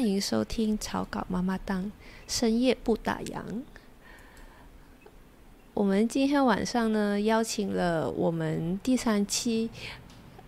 [0.00, 1.92] 欢迎收听草稿妈妈档，
[2.26, 3.42] 深夜不打烊。
[5.74, 9.68] 我们今天晚上呢，邀请了我们第三期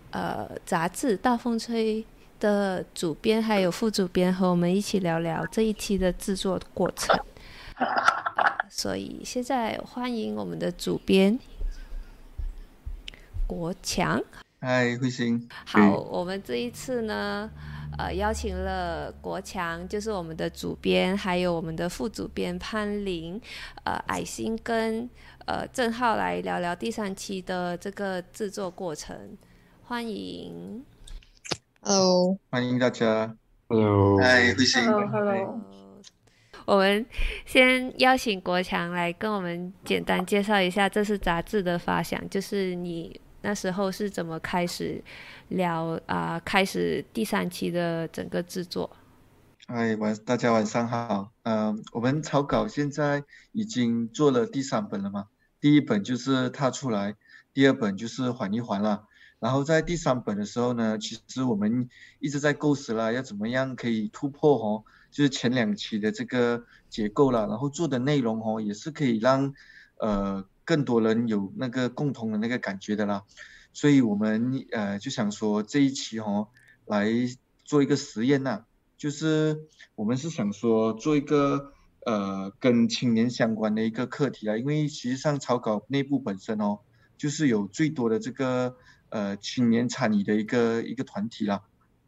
[0.09, 2.01] 呃杂志《大风吹》
[2.39, 7.15] 的主编还有副主编，和我们一起聊聊这一期的制作过程。
[8.71, 11.37] 所以现在欢迎我们的主编
[13.45, 14.19] 国强。
[14.59, 15.47] 嗨，慧心。
[15.63, 17.51] 好，我们这一次呢，
[17.97, 23.39] 呃，邀请了国强，就是我们的主编，还有我们的副主编潘林，
[23.83, 25.09] 呃，矮星跟
[25.45, 29.37] 呃郑浩来聊聊第三期的这个制作过程。
[29.83, 30.83] 欢迎
[31.81, 33.35] ，Hello，欢迎大家
[33.67, 35.59] ，Hello，嗨，慧心，Hello，Hello。
[36.65, 37.05] 我们
[37.45, 43.19] 先邀请国强来跟我们简单介绍一下，这是杂志的发想，就是你。
[43.43, 45.03] 那时候是怎么开始
[45.49, 46.39] 聊啊？
[46.45, 48.89] 开始第三期的整个制作。
[49.67, 51.29] 哎，晚大家晚上好。
[51.43, 55.27] 嗯，我们草稿现在已经做了第三本了嘛？
[55.59, 57.15] 第一本就是踏出来，
[57.53, 59.07] 第二本就是缓一缓了。
[59.39, 67.45] 然后在第三本的时候呢，其实我们一直在构思了，要怎么样可以突破哦，就是前两期的这个结构了。
[67.47, 69.53] 然后做的内容哦，也是可以让
[69.97, 70.45] 呃。
[70.65, 73.23] 更多人有那个共同的那个感觉的啦，
[73.73, 76.47] 所以我们呃就想说这一期哦
[76.85, 77.09] 来
[77.65, 78.63] 做一个实验呐，
[78.97, 81.73] 就是我们是想说做一个
[82.05, 86.79] 呃跟青年相关的一个课题啊，因为其实上草稿内部本身哦
[87.17, 88.77] 就是有最多的这个
[89.09, 91.63] 呃青年参与的一个一个团体啦，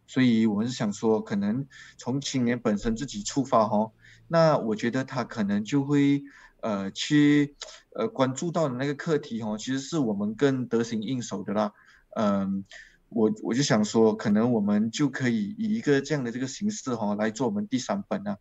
[0.08, 3.92] 所以我们是想说可能从青年本身自己出发哦，
[4.30, 6.23] 那我觉得他可能就会。
[6.62, 7.56] 呃，去
[7.95, 11.71] 呃关注到的那个课题哦，其实是我们更得心应手的啦。
[12.15, 12.65] 嗯，
[13.07, 18.38] 我我就想说，可能我们就可以以一个这样的这个形式哈来做我们第三本啊。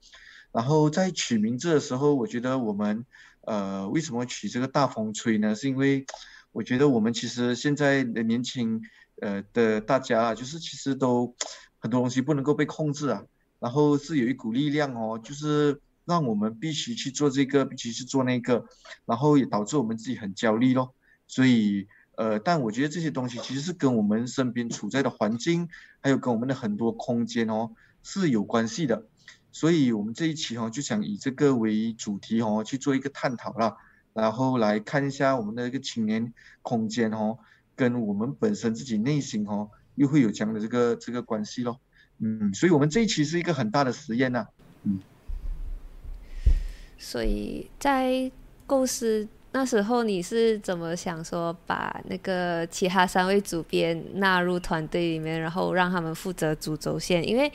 [0.50, 3.06] 然后在取名字的时候，我觉得我们
[3.42, 5.55] 呃为什么取这个大风吹呢？
[5.55, 6.05] 是因为
[6.50, 8.82] 我觉得我们其实现在的年轻
[9.20, 11.34] 呃的大家啊，就是其实都
[11.78, 13.22] 很多东西不能够被控制啊，
[13.60, 15.81] 然后是有一股力量哦，就是。
[16.04, 18.66] 让我们必须去做这个，必须去做那个，
[19.06, 20.94] 然后也导致我们自己很焦虑咯。
[21.26, 25.69] 所以，呃，但我觉得这些东西其实是跟我们身边处在的环境，
[26.00, 27.70] 还有跟我们的很多空间哦
[28.03, 29.06] 是有关系的。
[29.50, 33.76] 所以我们这一期哦就想以这个为主题哦去做一个探讨啦，
[34.12, 37.38] 然后来看一下我们的一个青年空间哦
[37.75, 41.81] 跟我们本身自己内心哦又会有这样的这个这个关系咯。
[42.19, 44.47] 嗯，所以我们这一期是一个很大的实验呐。
[44.82, 45.00] 嗯。
[47.04, 48.31] 所以在
[48.66, 57.22] 构思那时候，你是怎么想说把那个其他三位主编纳入团队里面，然后让他们负责主轴线？
[57.28, 57.53] 因为，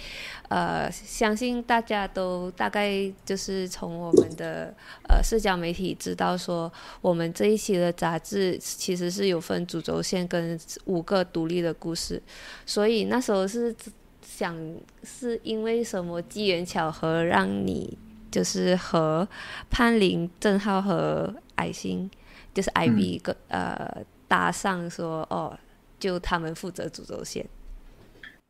[0.50, 4.72] 呃，相信大家都大概就是从我们的
[5.10, 6.72] 呃社交媒体知道说，
[7.02, 12.22] 我们这一期的杂志其实是有分主轴线跟五个独立的故事。
[12.68, 13.76] 所以那时候是
[14.22, 14.56] 想，
[15.04, 17.98] 是因为什么机缘巧合让你？
[18.32, 19.28] 就是和
[19.70, 22.10] 潘林、郑浩和矮星，
[22.54, 25.58] 就是 IB 一个呃搭上说哦，
[26.00, 27.48] 就他们负责主轴线。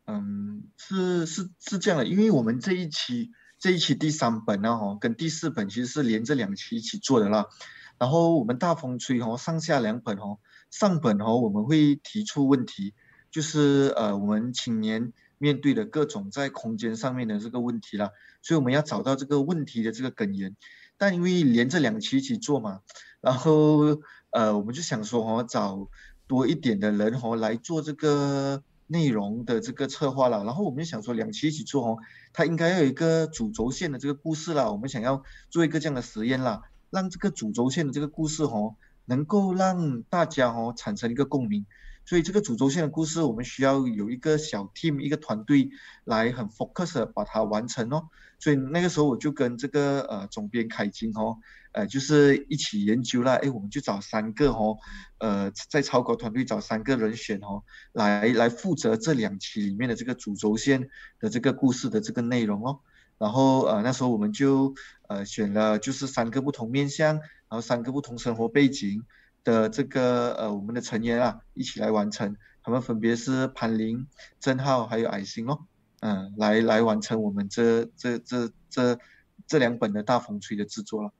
[0.06, 7.46] 嗯，是是是这样的，因为我们这一期这一期第三本呢，哈，跟第四本其实是连着两期一起做的啦。
[7.98, 10.38] 然后我们大风吹哦，上下两本哦，
[10.70, 12.94] 上本哦我们会提出问题，
[13.30, 18.10] 就是呃我们青年面对的各种在空间上面的这个问题啦。
[18.42, 20.54] 所以我们要找到这个问题的这个根源，
[20.98, 22.80] 但因为连着两期一起做嘛，
[23.20, 25.88] 然后呃，我们就想说哦，找
[26.26, 30.44] 多一点的人哦来做这个内容的这个策划了。
[30.44, 31.98] 然后我们就想说，两期一起做哦，
[32.32, 34.70] 它应该要有一个主轴线的这个故事啦。
[34.70, 41.66] 我们想要做一个这样的实验啦，让这个主轴线的这个故事哦，能够让大家哦产生一个共鸣。
[42.10, 45.70] 所以这个主轴线的故事，我们需要有一个小 team 一个团队
[46.02, 48.08] 来很 focus 把它完成哦。
[48.40, 51.38] 所以那个时候我就跟这个呃总编凯金哦，
[51.70, 54.78] 呃就是一起研究了，哎，我们就找三个哦，
[55.18, 57.62] 呃在超稿团队找三个人选哦，
[57.92, 60.88] 来来负责这两期里面的这个主轴线
[61.20, 62.80] 的这个故事的这个内容哦。
[63.18, 64.74] 然后呃那时候我们就
[65.06, 69.04] 呃选了就是三个不同面向，然后三个不同生活背景
[69.44, 74.06] 的这个呃我们的成员啊一起来完成，他们分别是潘林、
[74.38, 75.58] 郑浩还有矮星哦。
[76.00, 78.98] 嗯，来来完成我们这这这这
[79.46, 81.12] 这两本的大风吹的制作了。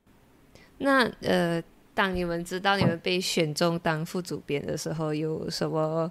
[0.79, 1.63] 那呃，
[1.93, 6.11] 当你们知道你们被选中当副主编的时候，有什么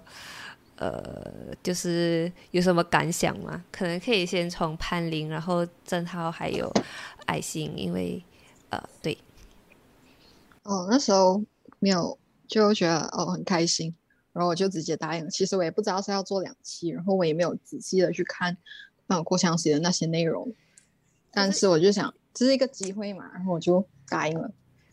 [0.76, 3.64] 呃，就是有什么感想吗？
[3.72, 6.72] 可能可以先从潘林，然后郑浩还有
[7.26, 8.22] 爱心，因为
[8.68, 9.18] 呃，对，
[10.62, 11.42] 哦，那时候
[11.80, 12.16] 没有
[12.46, 13.92] 就觉得哦很开心，
[14.32, 15.30] 然后我就直接答应了。
[15.30, 18.56] 其实我也不知道是要做两期，然后我也没有仔细的去看
[19.08, 20.54] 嗯郭强写的那些内容，
[21.32, 24.48] 但是我就想这是一个机会嘛，然后我就答应了。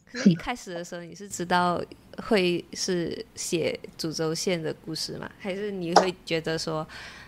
[0.10, 1.84] 可是一开始的时候你是知道
[2.24, 5.30] 会是写主轴线的故事吗？
[5.38, 6.88] 还是你会觉得说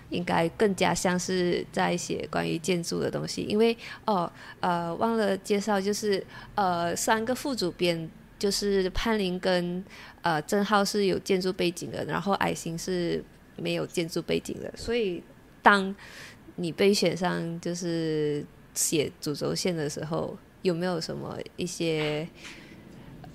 [0.10, 3.42] 应该更加像是在写关于建筑的东西？
[3.42, 4.32] 因为哦
[4.62, 8.10] 呃忘了介绍，就是呃三个副主编
[8.40, 9.84] 就是潘林跟
[10.24, 13.24] 呃郑浩是有建筑背景的，然后矮星是
[13.58, 15.22] 没有建筑背景的，所以
[15.62, 15.96] 当
[16.56, 18.44] 你被选上就是
[18.74, 22.28] 写主轴线的时候，有没有什么一些？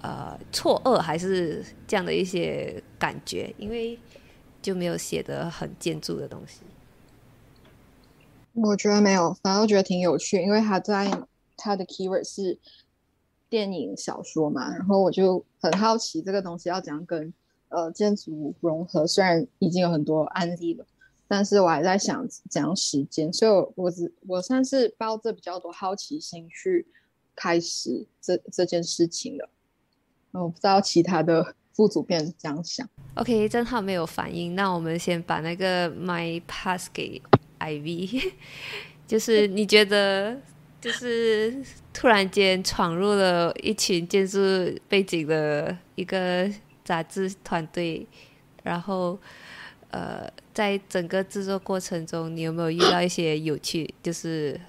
[0.06, 3.98] 呃，错愕还是这样的一些感觉，因为
[4.60, 6.60] 就没有写的很建筑的东西。
[8.52, 11.10] 我觉得没有，反而觉得挺有趣，因为他在
[11.56, 12.58] 他的 keyword 是
[13.54, 17.32] 电影小说嘛，然后我就很好奇这个东西要怎样跟
[17.68, 19.06] 呃建筑融合。
[19.06, 20.84] 虽然已经有很多案例了，
[21.28, 26.84] 但是我还在想怎样实践，所以我只我算是抱着比较多好奇心去
[27.36, 29.48] 开始这这件事情的。
[30.32, 32.84] 我不知道其他的副主编怎样想。
[33.14, 37.22] OK，正好没有反应，那我们先把那个 My pass 给
[37.60, 38.32] IV。
[39.06, 40.40] 就是你觉得，
[40.84, 44.38] 就是突然间闯入了一群建筑
[44.88, 46.46] 背景的一个
[46.84, 48.06] 杂志团队，
[48.62, 49.18] 然后
[49.90, 54.60] 呃，在整个制作过程中，你有没有遇到一些有趣，就是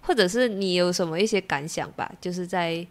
[0.00, 2.12] 或者是你有什么一些感想吧？
[2.20, 2.86] 就是在。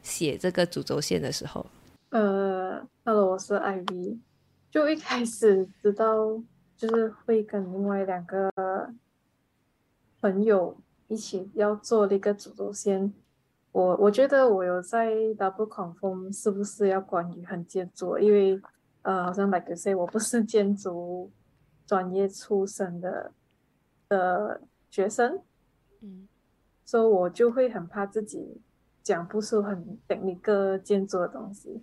[0.00, 1.66] 写这个主轴线的时候，
[2.10, 4.16] 呃，Hello，我是艾 V。
[4.70, 6.40] 就一开始知道，
[6.78, 8.50] 就是会跟另外两个
[10.22, 10.74] 朋友
[11.08, 13.12] 一起要做的一个主轴线。
[13.72, 18.60] 我我觉得我有在 double confirm 是不是要关于很建筑，因为
[19.02, 21.30] 呃，好像 like say 我不是建筑
[21.86, 23.32] 专业出身的
[24.08, 25.42] 的学生，
[26.00, 26.28] 嗯，
[26.84, 28.60] 所以我就会很怕自己。
[29.00, 31.82] 讲不出很等一个建筑的东西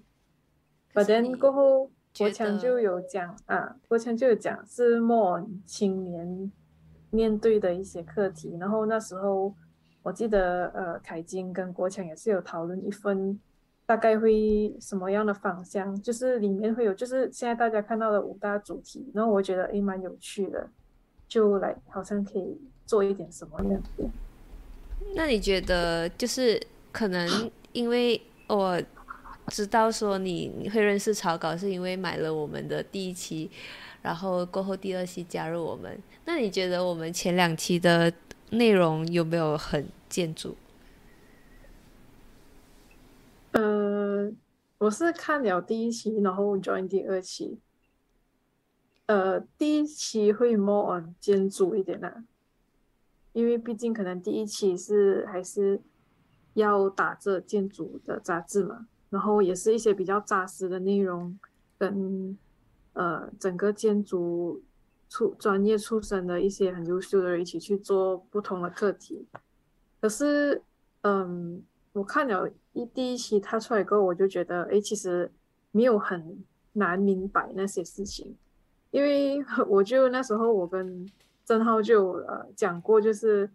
[0.94, 6.51] ，But then 过后国强就有讲啊，国强就有讲是末青年
[7.10, 8.56] 面对的一些课题。
[8.60, 9.54] 然后那时候
[10.04, 13.40] 我记得呃，凯金跟国强也是有讨论一份
[13.86, 19.10] 大概会什么样的方向，就是里面会有就是现在大家看到的五大主题。
[19.13, 20.69] 然后我觉得诶蛮有趣的，
[21.28, 24.10] 就来好像可以做一点什么样子。
[25.16, 26.62] 那你觉得就是？
[26.96, 28.81] 可能因为我
[29.48, 33.52] 知道说你会认识草稿，是因为买了我们的第一期，
[34.06, 36.00] 然后过后第二期加入我们。
[36.25, 38.13] 那你觉得我们前两期的
[38.52, 40.56] 内容有没有很建筑？
[43.54, 44.31] 呃，
[44.78, 47.57] 我是看了第一期，然后 join 第二期。
[49.07, 52.24] 呃，第一期会 more on 建筑一点啊，
[53.34, 55.81] 因为毕竟可能第一期是还是。
[56.56, 61.38] 要打这建筑的杂志嘛，然后也是一些比较扎实的内容，
[61.78, 62.38] 跟
[62.95, 64.62] 呃整个建筑
[65.07, 69.25] 出专业出身的一些很优秀的人一起去做不同的课题。
[70.01, 70.62] 可是，
[71.03, 75.31] 嗯，我看了一第一期他出来过后，我就觉得，哎，其实
[75.71, 78.35] 没有很难明白那些事情，
[78.92, 81.09] 因为 我就那时候我跟
[81.45, 83.49] 郑浩就呃讲过，就是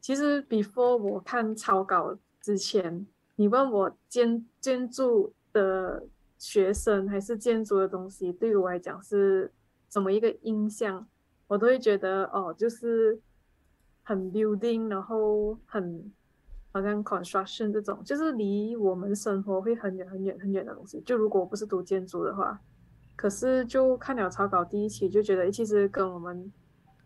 [0.00, 2.16] 其实 before 我看草稿。
[2.40, 6.04] 之前你问我建建筑的
[6.38, 9.50] 学生还是建筑的东西，对于我来讲是
[9.88, 11.06] 怎么一个印象，
[11.46, 13.20] 我都会觉得哦，就是
[14.02, 16.12] 很 building，然后很
[16.72, 21.00] 好像 construction 这种，就是离我们生活会很远很远很远的东西。
[21.02, 22.60] 就如果我不是读建筑的话，
[23.16, 26.52] 可是就看了草稿第一期，就觉得其实跟我们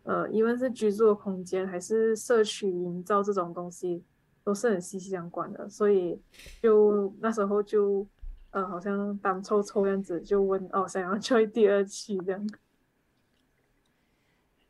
[0.05, 4.05] 呃，因为是居住的空间还是社区营造这种东西。
[4.45, 6.19] 都是很息息相关的，所以
[6.63, 8.07] 就那时候就
[8.51, 12.49] 呃，好像当抽抽样子，就问哦，想要 追第二期这样。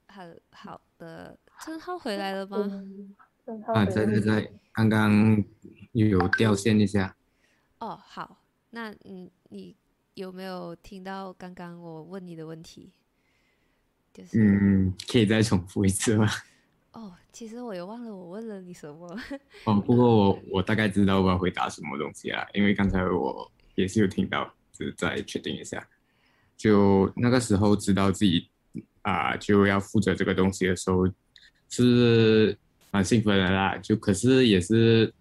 [0.09, 2.59] 好好的，郑浩回来了吗？
[3.67, 5.45] 啊，在在在，刚刚
[5.93, 7.15] 有掉线一下。
[7.79, 9.77] 哦，好，那你你
[10.15, 12.93] 有没有听到刚刚我问你的问题？
[14.13, 16.27] 就是嗯，可以再重复一次吗？
[16.93, 19.17] 哦，其实我也忘了我问了你什么。
[19.65, 25.87] 哦，不过我我大概知道我要回答什么东西啊，因为刚才我也是有听到，就是再确定一下。
[26.57, 28.49] 就那个时候知道自己
[29.03, 31.07] 啊、就要负责这个东西的时候，
[31.71, 32.59] 是
[32.91, 33.77] 蛮兴奋的啦。
[33.79, 35.13] 就可是也是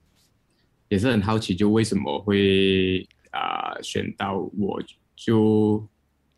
[0.90, 4.82] 也是很好奇，就为什么会啊、选到我？
[5.16, 5.88] 就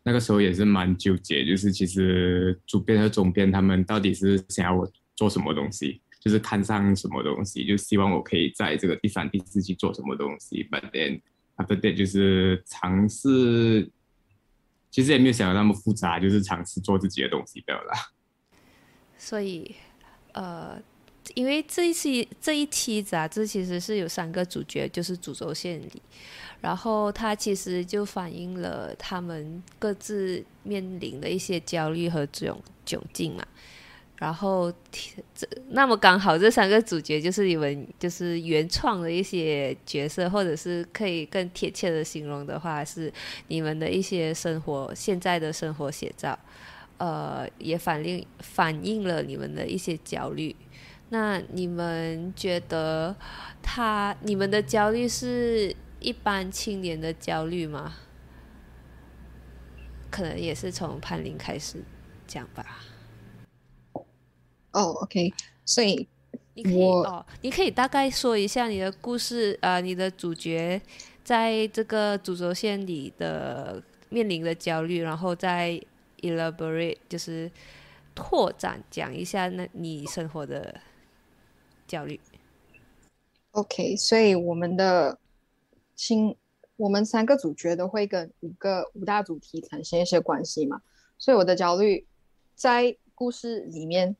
[0.02, 10.68] 那个时候也是蛮纠结，就是其实主编和总编他们到底是想要我做什么东西，就是看上什么东西，就希望我可以在这个第三、第四季做什么东西。
[10.70, 11.20] But then
[11.62, 13.90] 对对就是尝试，
[14.90, 18.10] 其实也没有想的那么复杂，就是尝试做自己的东西的啦。
[19.16, 19.74] 所以，
[20.32, 20.80] 呃，
[21.34, 26.02] 因为这一期这一期杂志其实是有三个主角，就是主轴线里，
[26.60, 33.46] 然后它其实就反映了他们各自面临的一些焦虑和窘窘境嘛。
[34.20, 34.70] 然后
[35.34, 43.10] 这那么刚好这三个主角就是你们就是原创的一些角色，或者是可以更贴切的形容的话，是
[43.48, 46.38] 你们的一些生活现在的生活写照。
[46.98, 50.54] 呃，也反映反映了你们的一些焦虑。
[51.08, 53.16] 那你们觉得
[53.62, 57.94] 他你们的焦虑是一般青年的焦虑吗？
[60.10, 61.82] 可能也是从潘林开始
[62.26, 62.66] 讲吧。
[64.72, 65.32] 哦，OK，
[65.64, 66.06] 所以
[66.54, 70.80] 你可以哦，你可以大概说一下你的故事，呃，你的主角
[71.24, 75.80] 在这个主轴线里的面临的焦虑，然后再
[76.20, 77.50] elaborate 就是
[78.14, 80.80] 拓展讲一下那你生活的
[81.86, 82.20] 焦虑。
[83.52, 85.18] OK，所以我们的
[85.96, 86.36] 新，
[86.76, 90.80] 我们三个主角都会跟五个五大主题产生一些关系嘛，
[91.18, 92.06] 所以我的焦虑
[92.54, 94.14] 在故事里面，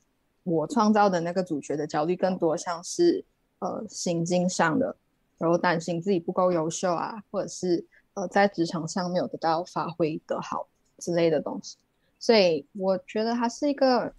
[0.51, 3.25] 我创造的那个主角的焦虑更多像是
[3.61, 4.97] 呃心境上的，
[5.39, 10.67] 然后担心自己不够优秀啊，或者是呃在职场上没有得到发挥的好
[10.99, 11.77] 之类的东西，
[12.19, 14.13] 所以我觉得它是一个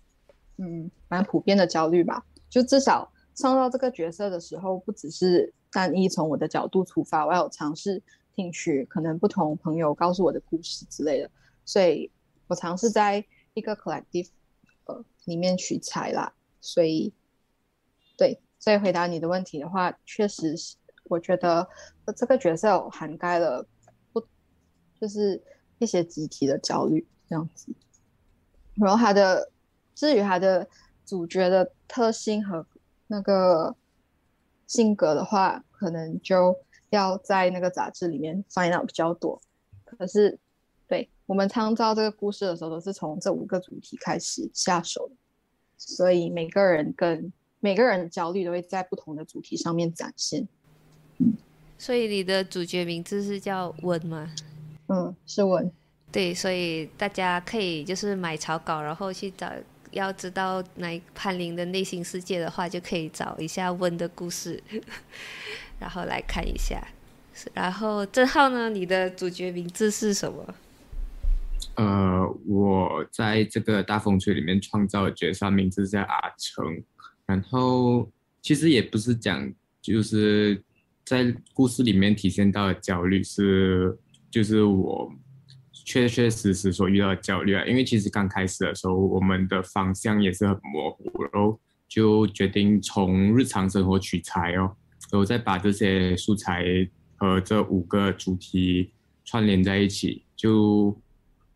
[0.58, 3.12] 嗯蛮普遍的焦虑吧，就至少。
[3.34, 8.00] 创造这个角色的时候，不只是单一从我的角度出发，我还有尝试
[8.36, 11.32] 听取可能不同朋友告诉我的故事之类的，
[11.64, 12.12] 所以
[12.48, 13.24] 我尝试在
[13.54, 14.28] 一个 collective
[15.26, 16.34] 里面取材啦。
[16.60, 17.14] 所以，
[18.18, 21.68] 对，所以回答你的问题的话，确实是我觉得
[22.16, 23.68] 这个角色涵盖了
[24.14, 24.24] 不
[25.00, 25.42] 就是
[25.80, 27.74] 一些集体的焦虑这样子。
[28.76, 29.52] 然后他的
[29.96, 30.68] 至于他的
[31.06, 32.66] 主角的特性和
[33.08, 33.76] 那个
[34.68, 36.58] 性格的话，可能就
[36.92, 39.42] 要在那个杂志里面 find out 比较多。
[39.84, 40.40] 可是，
[41.32, 45.10] 我们创造这个故事的时候，都是从这五个主题开始下手，
[45.78, 50.46] 所以每个人跟每个人的焦虑都会在不同的主题上面展现。
[51.78, 54.30] 所以你的主角名字是叫温吗？
[54.90, 55.72] 嗯，是文。
[56.12, 59.50] 对，所以大家可以就是买草稿，然后去找。
[59.92, 64.62] 要知道那潘林的内心世界的话，就可以找一下温的故事，
[65.80, 66.86] 然后来看一下。
[67.54, 70.54] 然后郑浩呢，你的主角名字是什么？
[71.76, 76.66] 呃，我在这个大风吹里面创造的角色名字叫阿成，
[77.26, 78.12] 然后
[78.42, 79.52] 其实也不是讲，
[79.82, 80.64] 就是
[81.06, 83.98] 在故事里面体现到的焦虑是，
[84.30, 85.12] 就是我。
[85.84, 91.60] 确确实实所遇到的焦虑啊，因为其实刚开始的时候，我们的方向也是很模糊，然后
[91.90, 94.72] 就决定从日常生活取材哦，
[95.12, 96.64] 然后再把这些素材
[97.18, 98.92] 和这五个主题
[99.26, 100.96] 串联在一起，就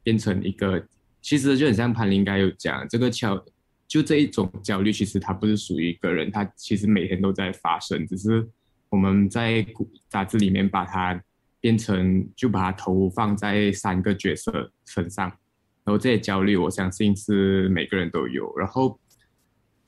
[0.06, 0.82] 变成一个，
[1.22, 3.46] 其实就很像潘林应该有讲，这个焦
[3.90, 8.48] 就这一种焦虑，其实它不是属于一个人，它其实每天都在发生，只是
[8.88, 9.68] 我们在
[10.08, 11.22] 杂志里面把它。
[11.62, 15.28] 变成就把它投放在三个角色身上，
[15.84, 18.56] 然后这些焦虑，我相信是每个人都有。
[18.56, 19.00] 然后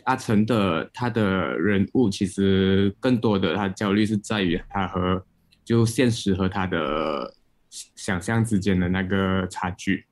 [0.05, 5.23] 阿成的他的人物，其实更多的他焦虑是在于他和
[5.63, 7.31] 就现实和他的
[7.95, 10.05] 想象之间的那个差距，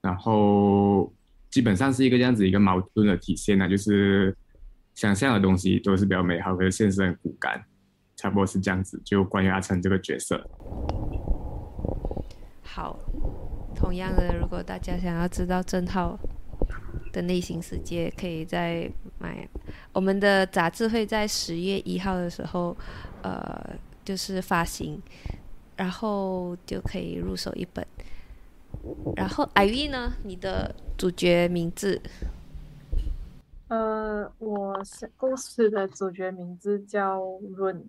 [0.00, 1.12] 然后
[1.50, 4.36] 基本上是一个这样子一个矛盾的体现呢，就是
[4.94, 7.64] 想象的东西都是比较美好，可是现实很骨感。
[8.16, 10.48] 差不多是这样子，就关于阿成这个角色。
[12.62, 12.96] 好，
[13.74, 16.16] 同样的，如果大家想要知道郑浩
[17.12, 19.46] 的内心世界，可以在买
[19.92, 22.74] 我们的杂志会在十月一号的时候，
[23.22, 25.02] 呃，就是发行，
[25.76, 27.86] 然后就可以入手一本。
[29.16, 32.00] 然后艾玉呢，你的主角名字？
[33.68, 34.80] 呃，我
[35.16, 37.22] 故事的主角名字叫
[37.56, 37.82] 润。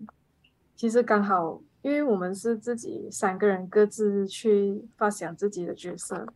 [0.74, 6.26] 其实刚好，因为我们是自己三个人各自去发想自己的角色，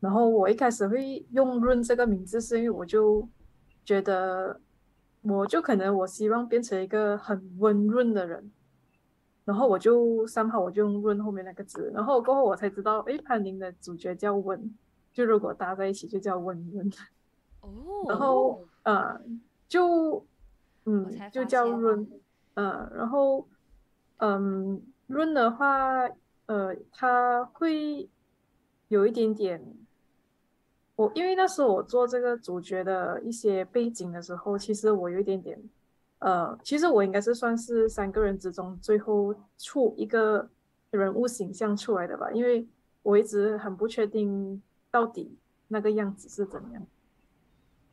[0.00, 3.26] 然后我一开始会用润这个名字，是因为我就
[3.84, 4.60] 觉得，
[5.22, 8.50] 我就可能我希望变成一个很温润的人，
[9.44, 14.74] 然后我就三号我就用润后面那个字，然后过后我才知道，哎，潘宁的主角叫温，
[15.12, 16.90] 就如果搭在一起就叫温润。
[17.60, 19.20] 哦，然后呃，
[19.68, 20.24] 就
[20.84, 22.08] 嗯，就叫润，
[22.54, 23.46] 呃，然后
[24.18, 26.08] 嗯，润的话，
[26.46, 28.08] 呃，他会
[28.88, 29.62] 有一点点，
[30.96, 35.62] 我因为那时候我做这个主角的一些背景的时候，其实我有一点点，
[36.20, 40.48] 呃，其实我应该是算是三个人之中最后出一个
[40.90, 42.66] 人物形象出来的吧，因为
[43.02, 46.86] 我一直很不确定到底那个样子是怎样。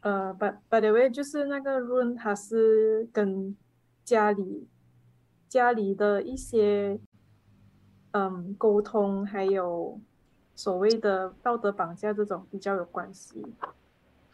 [0.02, 3.56] 呃，by by the way，就是那个 run，它是跟
[4.04, 4.68] 家里
[5.48, 7.00] 家里的一些
[8.12, 10.00] 嗯沟通，还有
[10.54, 13.46] 所谓的道德绑架这种比较有关系。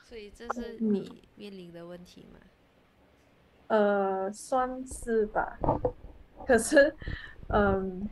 [0.01, 2.39] 所以这是你面临的问题吗？
[3.73, 5.57] 呃，算是吧。
[6.45, 6.95] 可是，
[7.47, 8.07] 嗯，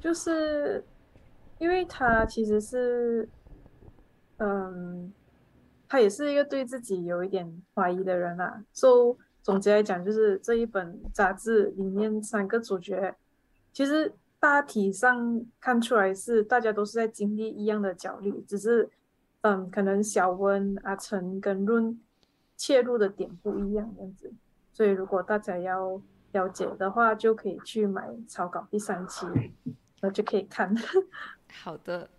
[0.00, 0.84] 就是
[1.58, 3.28] 因为他其实是，
[4.38, 5.12] 嗯。
[5.86, 8.64] 他也是一个对自己有一点怀疑的人啊。
[8.72, 13.14] So 总结来讲，就是这一本杂志里面三个主角，
[13.72, 18.90] 其实大体上看出来是大家都是在经历一样的焦虑，只是
[19.42, 22.00] 嗯，可能小温、阿成跟润
[22.56, 24.32] 切入的点不一样这样子。
[24.74, 25.98] 所以如果大家要
[26.32, 29.26] 了解的话，就可以去买草稿第三期，
[30.02, 30.76] 那就可以看。
[31.62, 32.10] 好的。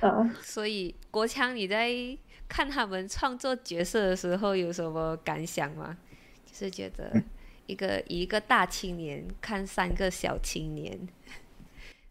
[0.00, 0.30] 呃。
[0.40, 2.16] 所以国强，你在？
[2.46, 5.96] 看他们创作角色的时候有什么感想吗？
[6.44, 7.10] 就是觉得
[7.66, 11.08] 一个一个大青年看三个小青年。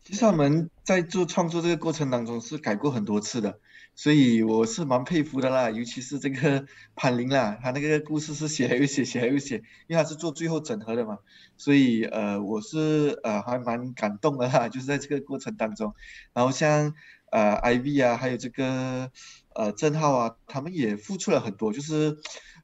[0.04, 3.60] 其实他们在做创作这个过程当中是改过很多次的，
[3.96, 5.70] 所以我是蛮佩服的啦。
[5.70, 11.20] 尤其是这个潘林啦，他那个故事是写又写，写又写，因为他是做最后整合的嘛。
[11.58, 15.94] 所以呃，我是呃还蛮感动的啦， 就是在这个过程当中。
[16.34, 16.94] 然后像
[17.32, 19.12] 呃 IV 啊，还有这个。
[19.56, 22.18] 呃，郑浩啊，他们也付出了很多，就是，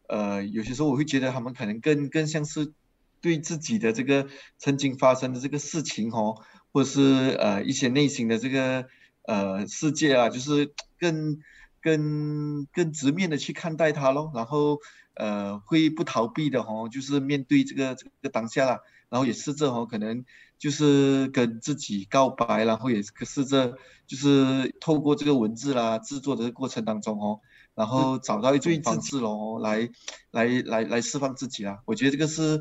[0.07, 2.73] 呃，有些时候我会觉得他们可能更更像是
[3.21, 8.87] 对自己的这个曾经发生的这个事情哦，或者是呃一些内心的这个
[9.23, 11.39] 呃世界啊，就是 更
[11.81, 14.79] 更更直面的去看待它咯，然后
[15.15, 18.79] 呃会不逃避的哦，就是面对这个这个当下啦，
[19.09, 20.25] 然后也试着哦可能。
[20.59, 27.39] 就是跟自己告白，然后也试着就是透过这个文字啦制作的过程当中哦，
[27.75, 29.89] 然后找到一种方式咯，来
[30.31, 31.77] 来来来释放自己啊。
[31.85, 32.59] 我觉得这个是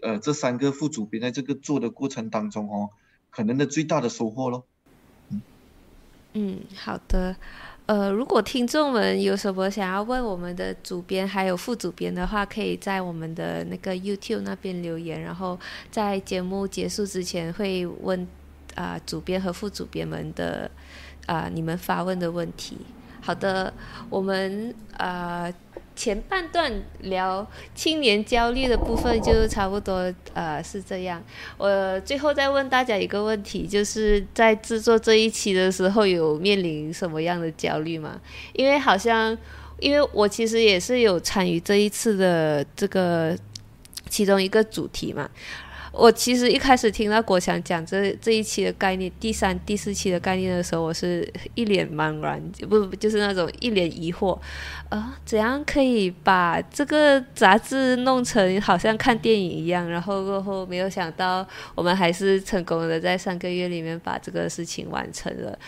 [0.00, 2.90] 呃这三个副主编在这个做的过程当中哦，
[3.30, 4.64] 可能的最大的收获咯。
[6.32, 7.34] 嗯，好的。
[7.86, 15.58] 呃，如果听众们有什么想要问我们的主编还有副主编的话，可以在我们的那个 YouTube 那边留言，然后
[15.90, 18.26] 在节目结束之前会问
[18.76, 20.70] 啊主编和副主编们的
[21.26, 22.76] 啊你们发问的问题。
[23.20, 23.72] 好的，
[24.08, 25.52] 我们啊。
[26.00, 31.22] 前半段聊青年焦虑的部分就差不多，呃，是这样。
[31.58, 38.18] 我最后再问大家一个问题，就是在制作这一期的时候，有面临什么样的焦虑吗？
[38.54, 39.36] 因为好像，
[39.78, 43.36] 因为我其实也是有参与这一次的这个
[44.08, 45.28] 其中一个主题嘛。
[45.92, 54.38] 我其实一开始听到国强讲这这一期的概念，第三、第四期的概念的时候，我是一脸茫然，不不，就是那种一脸疑惑，
[54.88, 59.88] 啊，怎样可以把这个杂志弄成好像看电影一样？
[59.88, 65.58] 然后过后没有想到，我们还是成功的在三个月里面把这个事情完成了。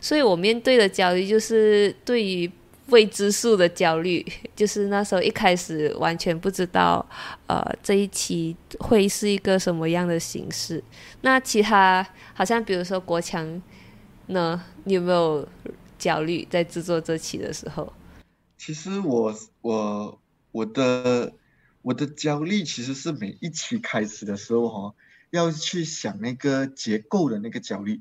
[0.00, 2.50] 所以我面对的焦虑就是对于。
[2.90, 4.24] 未知数的焦虑，
[4.54, 7.04] 就是那时候一开始完全不知道，
[7.46, 10.82] 呃，这一期会是一个什么样的形式。
[11.22, 13.60] 那其他好像比如说国强
[14.26, 15.46] 呢，你有没有
[15.98, 17.92] 焦虑在制作这期的时候？
[18.58, 20.20] 其实我我
[20.52, 21.32] 我的
[21.82, 24.94] 我的焦虑其实是每一期开始的时候哈，
[25.30, 28.00] 要去想那个结构的那个焦虑。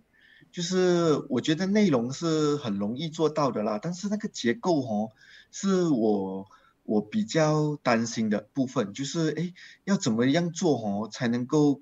[0.51, 5.11] 就是我觉得内容是很容易做到的啦，但是那个结构哦，
[5.51, 6.47] 是我
[6.83, 8.93] 我比较担心的部分。
[8.93, 11.81] 就是哎，要怎么样做哦，才能够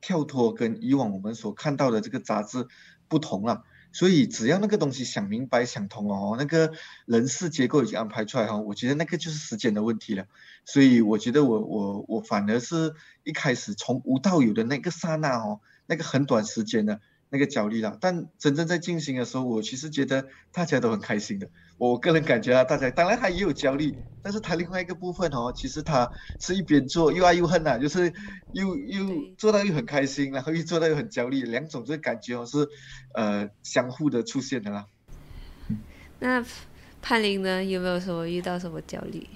[0.00, 2.68] 跳脱跟以往我们所看到的这个杂志
[3.08, 3.62] 不同啊？
[3.92, 6.72] 所以只要那个东西想明白、想通哦，那个
[7.06, 10.26] 人事结构已经安排出来哈，我觉得那个就是时间的问题了。
[10.64, 17.00] 所以我觉得我我我反而是一开始从无到有的那个刹那哦，那个很短时间的。
[17.34, 21.50] 那个焦虑啦，但真正在进行的时候，我其实觉得大家都很开心的。
[21.78, 23.92] 我个人感觉啊，大家当然他也有焦虑，
[24.22, 28.12] 但是他另外一个部分哦，其实他是一边做又爱又恨呐，就是
[28.52, 29.04] 又又
[29.36, 32.68] 做到又很开心，然后又做到又很焦虑，两种这感觉哦是
[33.14, 34.86] 呃相互的出现的啦。
[36.20, 36.46] 那
[37.02, 37.64] 潘玲呢？
[37.64, 39.26] 有没有什么遇到什么焦虑？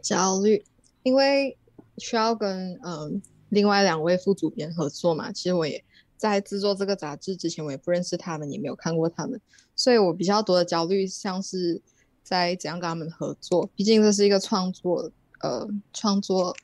[0.00, 0.64] 焦虑，
[1.02, 1.58] 因为
[1.98, 5.32] 需要跟嗯另外两位副主编合作嘛。
[5.32, 5.84] 其实我也
[6.18, 9.40] 在制作这个杂志之前，我也不认识他们，也没有看过他们，
[9.74, 11.80] 所以我比较多的焦虑像是
[12.22, 13.70] 在怎样跟他们合作。
[13.74, 16.54] 毕竟这是一个创作，呃，创作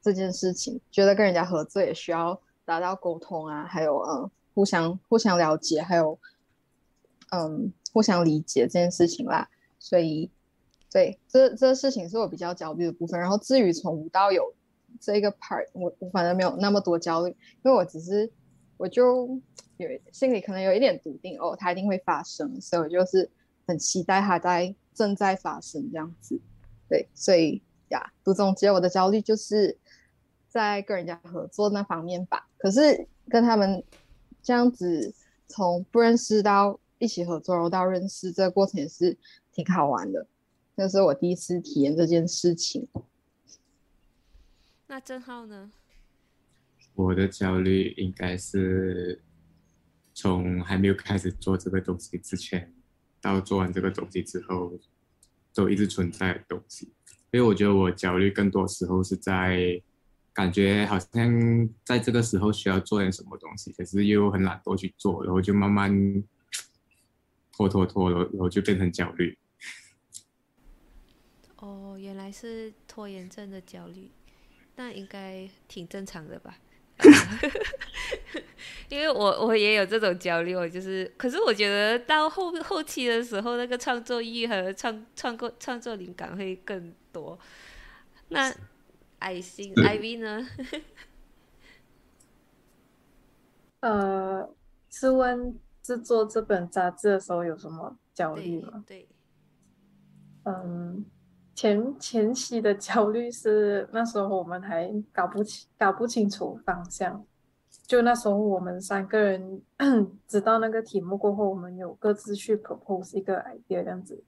[0.00, 6.18] 这件事情，觉得跟人家合作也需要达到沟通啊，还有嗯互相互相了解，还有
[7.32, 9.48] 嗯互相理解这件事情啦。
[9.80, 10.30] 所以
[10.92, 13.18] 对，这这个事情是我比较焦虑的部分。
[13.18, 14.54] 然后至于从无到有
[15.00, 17.30] 这个 part，我我反正没有那么多焦虑，
[17.64, 18.30] 因为我只是
[18.76, 19.40] 我就
[19.76, 23.30] 有心里可能有一点笃定，哦，它一定会发生，所以我就是
[23.66, 26.40] 很期待它在正在发生这样子。
[26.88, 29.76] 对，所以呀，读总结我的焦虑就是
[30.48, 32.48] 在跟人家合作那方面吧。
[32.58, 33.82] 可是跟他们
[34.42, 35.14] 这样子
[35.48, 39.16] 从不认识到一起合作，然后到认识，这个过程也是
[39.52, 40.26] 挺好玩的。
[40.74, 42.88] 那是我第一次体验这件事情。
[44.86, 45.70] 那郑浩呢？
[46.94, 49.20] 我的焦虑应该是
[50.14, 52.72] 从还没有开始做这个东西之前，
[53.20, 54.78] 到做完这个东西之后，
[55.52, 56.92] 都一直存在的东西。
[57.32, 59.82] 因为我觉得我焦虑更多时候是在
[60.32, 65.92] 感觉好像在这个时候需要做点什么东西，可是又很懒惰去做，然后就慢慢
[67.52, 69.36] 拖拖拖，然后然后就变成焦虑。
[71.56, 74.10] 哦，原来是拖延症的焦虑，
[74.76, 76.58] 那应该挺正常的吧？
[78.88, 87.38] 因为我我也有这种焦虑，我就是，可是我觉得到后后期的时候，那个创作欲和创创作创作灵感会更多。
[88.28, 88.54] 那
[89.18, 90.48] 爱心 IV 呢？
[93.80, 94.48] 呃，
[94.90, 98.84] 是问制作这本杂志的时候有什么焦虑对吗？
[98.86, 99.08] 对，
[100.44, 101.04] 嗯，
[101.54, 107.24] 前前期的焦虑是那时候我们还搞不清搞不清楚方向，
[107.86, 109.62] 就那时候我们三个人
[110.26, 114.22] 知道那个题目过后，我们有各自去 propose 一个 idea 这样子，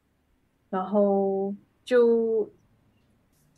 [0.71, 2.49] 然后就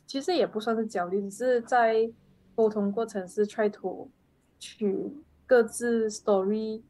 [0.07, 2.11] 其实也不算是焦虑，只是在
[2.55, 4.09] 沟通过程是 try to
[4.57, 5.13] 取
[5.45, 6.81] 各自 story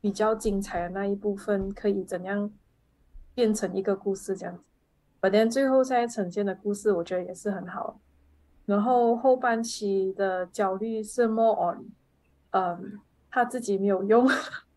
[0.00, 2.52] 比较精彩的那一部分，可以怎样
[3.34, 4.64] 变成一个故事这样子。
[5.20, 7.98] But then 最后现在呈现的故事，我觉得也是很好。
[8.66, 11.86] 然后后半期的焦虑是 more on，
[12.50, 13.00] 嗯，
[13.30, 14.28] 他自己没有用，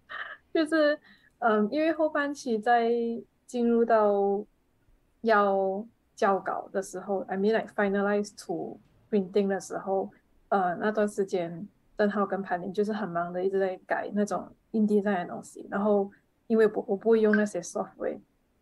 [0.53, 0.97] 就是
[1.39, 2.89] 嗯，因为后半期在
[3.45, 4.43] 进入到
[5.21, 10.09] 要交稿的时候，I mean like finalize to printing 的时候，
[10.47, 15.67] 呃，那段时间邓浩跟潘林就是很忙的，一直在改那种 InDesign 的东西。
[15.69, 16.09] 然后
[16.47, 18.19] 因为我我不会用那些 software，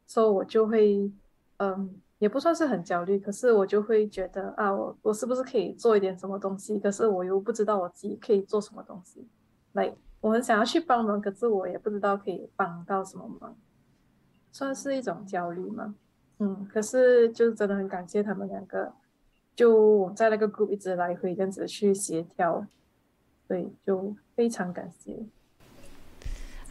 [0.07, 1.11] 所以我就会
[1.59, 6.79] 嗯，也不算是很焦虑，可是我就会觉得啊，我我是不是可以做一点什么东西？
[6.79, 9.27] 可是我又不知道我自己可以做什么东西。
[9.73, 13.55] 来，我很想要去帮忙，可是我也不知道可以帮到什么忙，
[14.51, 15.95] 算是一种焦虑吗？
[16.39, 18.93] 嗯，可是就真的很感谢他们两个，
[19.53, 22.65] 就我在那个 group 一直来回这样子去协调，
[23.47, 25.25] 对，就非常感谢。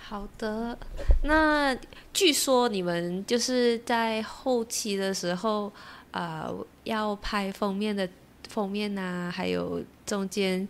[0.08, 0.78] 好的，
[1.24, 1.76] 那
[2.14, 5.70] 据说你们就是在后期的时候，
[6.12, 6.50] 呃，
[6.84, 8.08] 要拍封面的
[8.48, 10.66] 封面呐、还有中间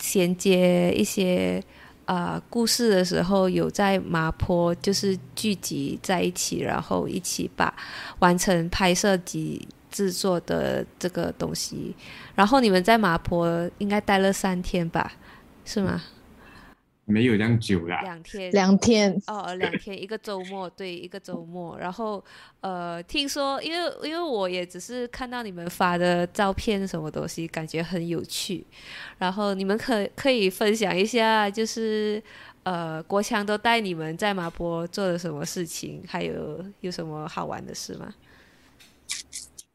[0.00, 1.62] 衔接一些
[2.06, 7.72] 呃故事的时候，有在麻坡就是聚集在一起，然后一起把
[8.18, 11.94] 完成拍摄及制作的这个东西。
[12.34, 15.12] 然后你们在麻坡应该待了三天吧？
[15.64, 16.02] 是吗？
[17.06, 18.50] 没有这样久啦，两天。
[18.52, 21.78] 两天，哦，两天一个周末，对，一个周末。
[21.78, 22.24] 然后，
[22.60, 28.66] 呃，听说，因为因为我也只是看到你们发的照片，什么东西，感觉很有趣。
[29.18, 32.22] 然后你们可可以分享一下，就是
[32.62, 38.14] 呃，国强都带你们在麻坡做了什么事情，还有有什么好玩的事吗？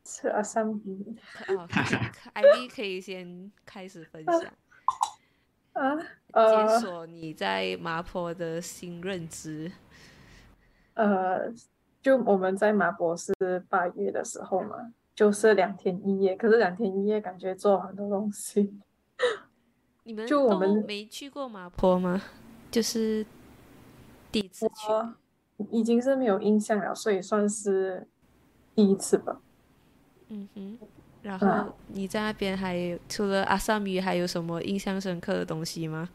[0.04, 1.16] 吃了三笔
[1.48, 4.44] 哦，IV 可以先开始分享，
[5.80, 9.72] 啊，解呃锁你在麻坡的新认知。
[10.94, 11.52] 呃，
[12.02, 13.34] 就我们在麻坡是
[13.70, 18.78] 八月的时候嘛，就是两天一夜，可是两天一夜感觉做了很多东西。
[20.04, 22.22] 你们就我们没去过麻坡吗？
[22.70, 23.26] 就是
[24.32, 24.74] 第一次去。
[25.72, 28.08] 已经是没有印象了，所以算是
[28.74, 29.42] 第一次吧。
[30.30, 30.80] 嗯哼，
[31.22, 36.10] 然啊后你在那边还有除了阿萨米，还有什么印象深刻的东西吗？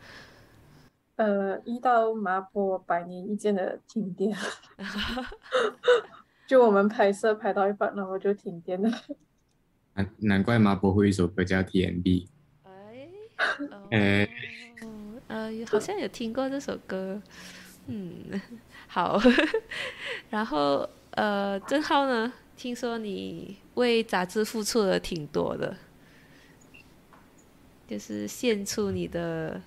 [1.17, 4.37] 呃，遇到麻坡百年一见的停电，
[6.47, 8.91] 就我们拍摄拍到一半，然后就停电了。
[9.95, 12.27] 难难怪麻婆会有一首歌叫 TMB。
[12.65, 13.09] 哎，
[13.93, 14.29] 哎
[14.83, 14.89] 哦，
[15.29, 17.23] 呃，好像有听过这首歌，
[17.87, 18.41] 嗯，
[18.89, 19.21] 好，
[20.31, 22.33] 然后呃，郑浩呢？
[22.57, 25.77] 听说你为杂志付出了挺多的，
[27.87, 29.61] 就是献出你的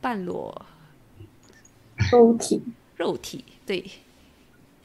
[0.00, 0.66] 半裸
[2.10, 2.62] 肉体。
[2.96, 3.84] 肉体，对，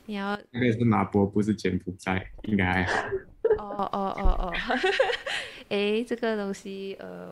[0.08, 3.08] 你要那个是马博，不是柬埔寨，应该还好。
[3.60, 4.54] 哦哦哦哦，
[5.70, 7.30] 诶，这个东西呃，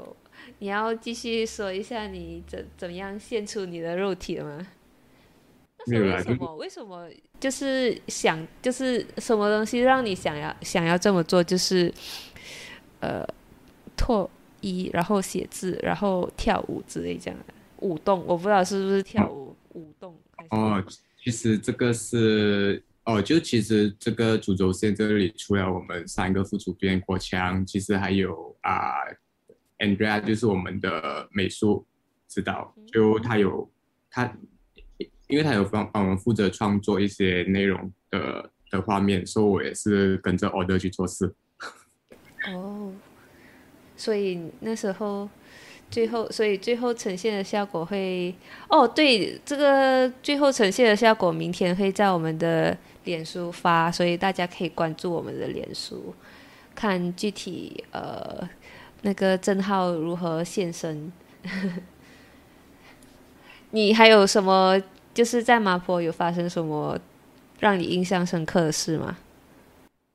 [0.60, 4.67] 你要继续说一下你怎怎么样献出你的肉体了吗？
[5.88, 6.56] 为什么？
[6.56, 11.43] 为什么就是想就是什么东西让你想要想要这么做？
[11.43, 11.93] 就是
[13.00, 13.26] 呃，
[13.95, 14.30] 脱
[14.62, 18.23] 衣，然后写字，然后跳舞之类这样的舞动。
[18.26, 20.84] 我不知道是不是跳舞舞动还是哦，
[21.23, 28.95] 其实这个是哦，就其实这个主轴线这里除了我们三个副主编国强，其实还有啊、
[29.78, 31.86] Andrea，就是我们的美术
[32.28, 33.69] 指导，就他有
[34.10, 34.36] 他，
[35.27, 41.33] 因为他有帮帮我们负责创作一些内容的的画面，所以我也是跟着 order 去做事。
[42.47, 42.91] 哦，
[43.95, 45.29] 所以那时候
[45.89, 48.33] 最后，所以最后呈现的效果会，
[48.69, 56.13] 哦，对，这个最后呈现的效果明天会在我们的脸书发，所以大家可以关注我们的脸书，
[56.73, 58.47] 看具体呃
[59.01, 61.11] 那个郑浩如何现身。
[63.71, 64.81] 你还有什么
[65.17, 66.95] 就是在麻坡有发生什么
[67.60, 69.17] 让你印象深刻的事吗？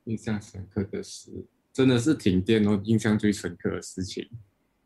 [0.05, 1.29] 印象深刻的事，
[1.73, 4.25] 真的是停电哦，印象最深刻的事情。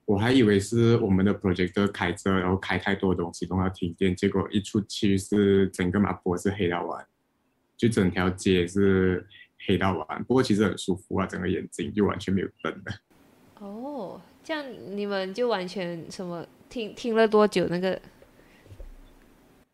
[0.06, 7.06] 我还以为是我们的 projector 开着，然后开太多东西都要停电，结果一出去是整个马坡是黑到完，
[7.78, 9.24] 就整条街是
[9.68, 10.24] 黑到完。
[10.24, 12.92] 不过其实很舒服啊，整个眼睛就完全没有灯的。
[13.60, 17.68] 哦，这样你们就完全什么听听了多久？
[17.68, 18.02] 那个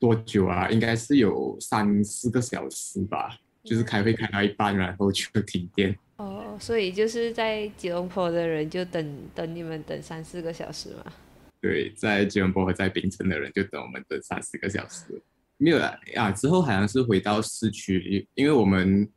[0.03, 0.67] 多久啊？
[0.69, 5.97] 应该是有三四个小时吧，就是开会开到一半，然后就停电。
[6.17, 11.13] 哦，所以就是在吉隆坡的人就等等你们等三四个小时嘛。
[11.61, 15.21] 对，在吉隆坡和在槟城的人就等我们等三四个小时。
[15.55, 19.09] 没有啦啊，之后好像是回到市区，因为我们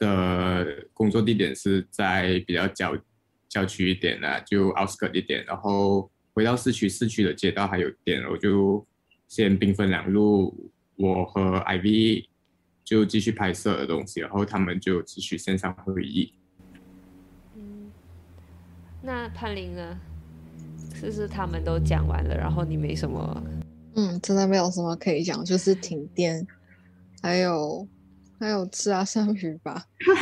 [0.00, 2.98] 的工作地点是在比较郊
[3.48, 8.84] 郊区一点的，就 outskirt 一点，然后回到市区，市区的街道还有电，我就
[9.32, 12.26] 先兵分两路，我和 IV
[12.84, 16.34] 就继续拍摄的东西，然后他们就继续线上会议。
[17.56, 17.90] 嗯，
[19.00, 19.98] 那潘林呢？
[20.94, 23.42] 是不是他们都讲完了，然后你没什么？
[23.94, 26.46] 嗯，真的没有什么可以讲，就是停电，
[27.22, 27.88] 还有
[28.38, 29.86] 还有吃啊上鱼吧。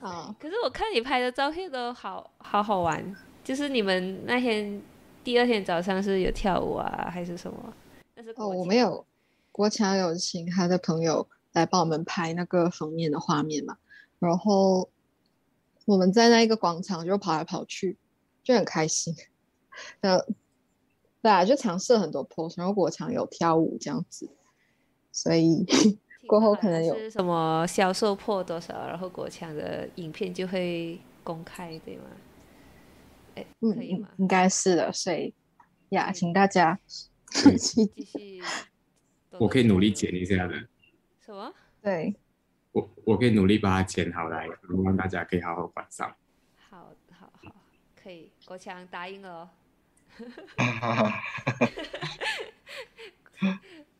[0.00, 3.14] 啊可是我看你拍的照片都好好好玩，
[3.44, 4.82] 就是你们那天
[5.22, 7.74] 第二天早上是有跳舞啊，还是什么？
[8.14, 9.04] 但是哦，我没有
[9.52, 13.76] 国强有请他的朋友来帮我们拍那个封面的画面嘛，
[14.18, 14.88] 然后
[15.84, 17.96] 我们在那一个广场就跑来跑去，
[18.42, 19.14] 就很开心。
[20.00, 20.18] 呃，
[21.22, 24.28] 对啊，就尝试了很多 pose，然后国强有跳舞这样子，
[25.12, 25.66] 所以
[26.26, 32.04] 过后可能有是什么销售破多少，然后国强的影片就会公开，对吗？
[33.40, 34.08] 哎，嗯可以吗？
[34.16, 35.32] 应应该是的，所以
[35.90, 36.78] 呀，请大家
[37.58, 38.42] 继续。
[39.38, 40.54] 我可以努力剪一下的。
[41.24, 41.52] 什么？
[41.82, 42.14] 对，
[42.72, 46.14] 我我可以努力把它剪好来，然后让大家可以好好观赏。
[46.68, 47.54] 好，好，好，
[48.00, 48.30] 可以。
[48.44, 49.50] 国强答应了哦。
[50.56, 51.22] 哈哈，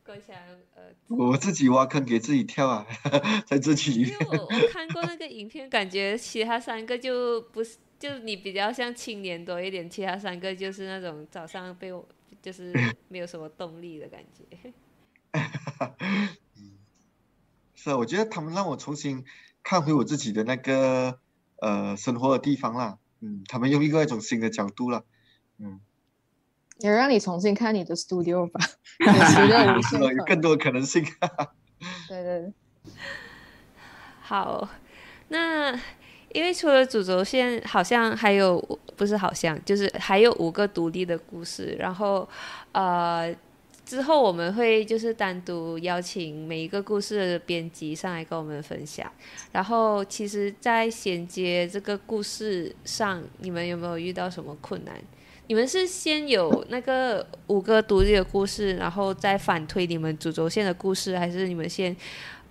[0.05, 0.35] 国强，
[0.75, 2.85] 呃， 我自己挖坑给自己跳啊，
[3.47, 12.03] 在这区里因为我我看过那个影片，感觉其他三个就不是，就你比较像青年多一点，其他三个就是那种早上被我
[12.41, 12.73] 就是
[13.09, 14.73] 没有什么动力的感觉。
[17.75, 19.23] 是啊，我觉得他们让我重新
[19.61, 21.19] 看回我自己的那个
[21.57, 22.97] 呃生活的地方啦。
[23.19, 25.05] 嗯，他们用另外一种新的角度了。
[25.59, 25.79] 嗯，
[26.79, 28.59] 也让你重新看你的 studio 吧，
[28.99, 31.05] 你的 studio 无是了，有更多的可能性。
[32.09, 32.53] 对对对。
[34.21, 34.67] 好，
[35.27, 35.79] 那
[36.33, 38.59] 因为除了主轴线，好像还有
[38.95, 42.27] 不是好像，就是还有五个独立的故事，然后
[42.71, 43.35] 呃，
[43.85, 49.11] 之后我们会就是单独邀请每一个故事的编辑上来跟我们分享。
[49.51, 54.95] 然后，其实，在衔接这个故事上，你们有没有遇到什么困难？
[55.47, 61.93] 你们是先有那个五个独立的故事，然后再反推你们主轴线的故事，还是你们先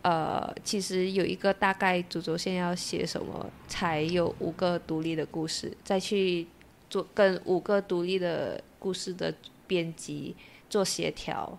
[0.03, 6.47] 呃，其实有一个大概主轴线要写什么，才有五个独立的故事，再去
[6.89, 9.35] 做跟五个独立的故事的
[9.67, 10.35] 编辑
[10.71, 11.59] 做协调？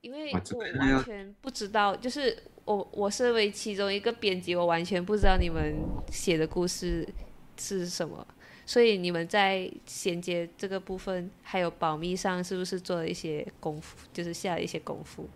[0.00, 5.74] 因为我完全不知道，就是我我身为其中一个编辑，我完全不知道你们
[6.10, 7.08] 写的故事
[7.56, 8.26] 是什么。
[8.66, 13.96] 所以你们在衔接这个部分，还有保密上，是不是做了一些功夫？
[14.12, 15.28] 就是下了一些功夫。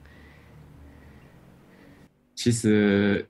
[2.38, 3.26] 其实，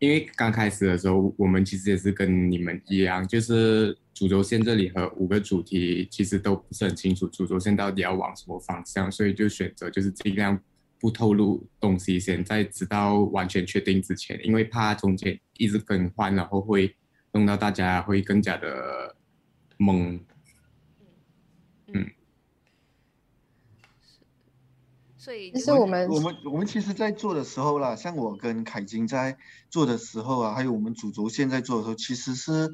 [0.00, 10.60] 因为刚开始的时候，我们其实也是跟你们一样，就是主轴线这里和五个主题其实都不是很清楚，主轴线到底要往什么方向，所以就选择就是尽量
[10.98, 16.92] 不透露东西，先在直到完全确定之前，因为怕中间一直更换，然后会
[17.30, 19.14] 弄到大家会更加的。
[19.80, 20.18] 懵，
[25.28, 29.36] 所以其实我们我们我们其实，在做的时候啦，像我跟凯金在
[29.68, 32.72] 做的时候啊，还有我们主轴线在做的时候，其实是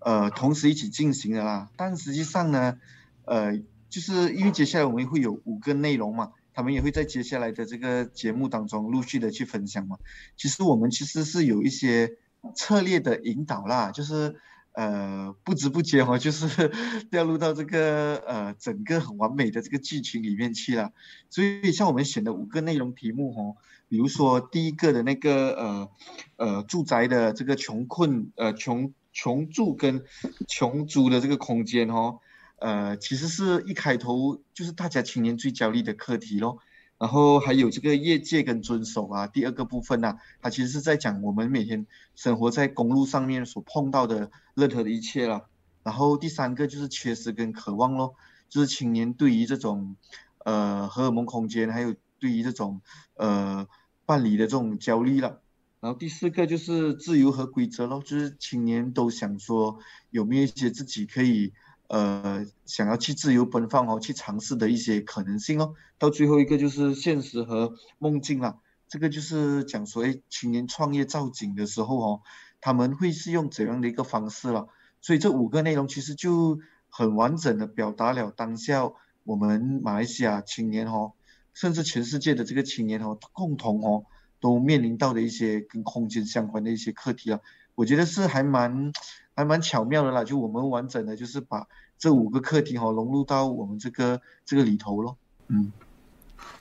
[0.00, 1.70] 呃同时一起进行的啦。
[1.78, 2.76] 但实际上呢，
[3.24, 3.56] 呃，
[3.88, 9.96] 就是因为接下来我们会有五个内容嘛，他们也会在接下来的这个节目当中陆续的去分享嘛。
[10.36, 12.18] 其实我们其实是有一些
[12.54, 14.36] 策略的引导啦，就是。
[14.74, 16.68] 呃，不知不觉哦，就是
[17.08, 20.90] 掉入到这个呃整个很完美的这个剧情里面去了。
[21.30, 23.56] 所以像我们选的五个内容题目哦，
[23.88, 25.90] 比如说第一个的那个呃
[26.36, 30.04] 呃住宅的这个穷困呃穷穷住跟
[30.48, 32.18] 穷租的这个空间哦，
[32.58, 36.58] 呃其实是一开头就是大家青年最焦虑的课题咯。
[36.96, 45.46] 然后还有这个业界跟遵守啊，第二个部分呢，它其实是在讲我们每天生活在公路上面所碰到的任何的一切了。
[45.82, 48.14] 然后第三个就是缺失跟渴望咯，
[48.48, 49.96] 就是青年对于这种
[50.44, 52.80] 呃荷尔蒙空间，还有对于这种
[53.16, 53.66] 呃
[54.06, 55.40] 伴侣的这种焦虑了。
[55.80, 59.78] 然后第四个就是自由和规则咯，就是青年都想说
[60.10, 61.52] 有没有一些自己可以。
[61.86, 65.74] 呃，想要去自由奔放哦，去尝试的一些可能性哦。
[65.98, 68.58] 到最后一个就是现实和梦境了。
[68.88, 72.22] 这个就是讲说，哎，青年创业造景的时候哦，
[72.60, 74.68] 他们会是用怎样的一个方式了？
[75.02, 78.90] 所以这五个内容其实就很完整的表达了当下
[79.24, 81.12] 我们马来西亚青年哦，
[81.52, 84.06] 甚至全世界的这个青年哦，共同哦
[84.40, 87.40] 都面临到的一些跟空间相关的一些课题了。
[87.74, 88.92] 我觉得是还蛮。
[89.36, 91.66] 还蛮巧妙的啦，就我们完整的，就是把
[91.98, 95.16] 这五个课题哈融入到我们这个这个里头咯。
[95.48, 95.72] 嗯，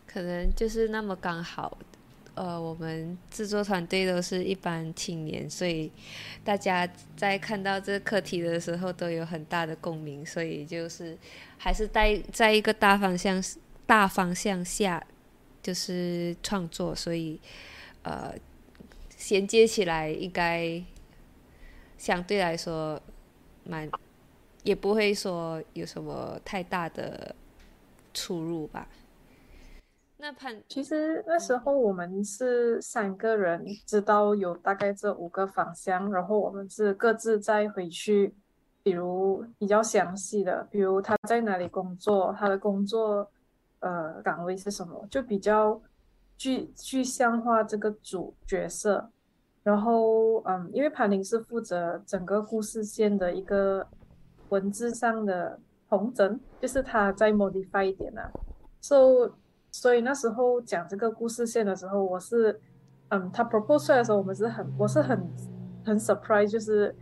[0.08, 1.78] 可能就是那么刚好，
[2.34, 5.92] 呃，我们制作团队都是一般青年，所以
[6.44, 11.16] 大家在看到这课题的时候都有很大的共鸣，所以就是
[11.58, 13.42] 还是在在一个大方向
[13.86, 15.06] 大方向下
[15.62, 17.40] 就是创作，所以
[18.02, 18.34] 呃
[19.16, 20.84] 衔接起来应该。
[22.04, 23.00] 相对来说，
[23.64, 23.90] 蛮
[24.64, 27.34] 也不会说有什么太大的
[28.14, 28.86] 出入吧。
[30.18, 38.36] 那潘，其实那时候我们是三个人，知道有大概这五个方向，然后我们是各自再回去，
[38.84, 43.32] 比如比较详细的，比如他在哪里工作，他的工作
[43.80, 45.82] 呃岗位是什么，就比较
[46.38, 49.10] 具具象化这个主角色。
[49.64, 53.88] 然后，嗯，因为潘林是负责整个故事线的一个
[54.50, 58.30] 文字上的红整，就是他再 modify 一点啊。
[58.82, 59.32] so
[59.72, 62.60] 所以那时候讲这个故事线的时候，我是，
[63.08, 65.18] 嗯，他 propose 出来的时候，我们是很，我是很
[65.86, 66.94] 很 surprise，就是，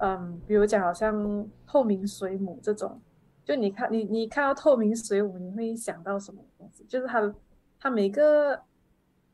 [0.00, 3.00] 嗯，比如讲好像透明水母这种，
[3.44, 6.84] 就你看你你看到透明水母，你会想到什么东西？
[6.88, 7.32] 就是它
[7.78, 8.60] 它每个。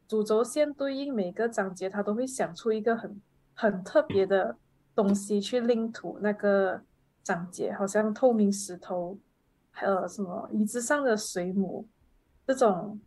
[0.08, 3.20] 主轴线对应每个章节，他都会想出一个很
[3.54, 4.56] 很特别的
[4.94, 6.80] 东西去领土那个
[7.22, 9.18] 章节，好像透明石头，
[9.70, 11.86] 还有什么椅子上的水母，
[12.46, 13.00] 这种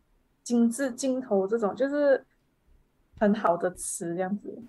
[0.43, 2.25] 精致镜头，这种就是
[3.17, 4.61] 很好的词，这样子。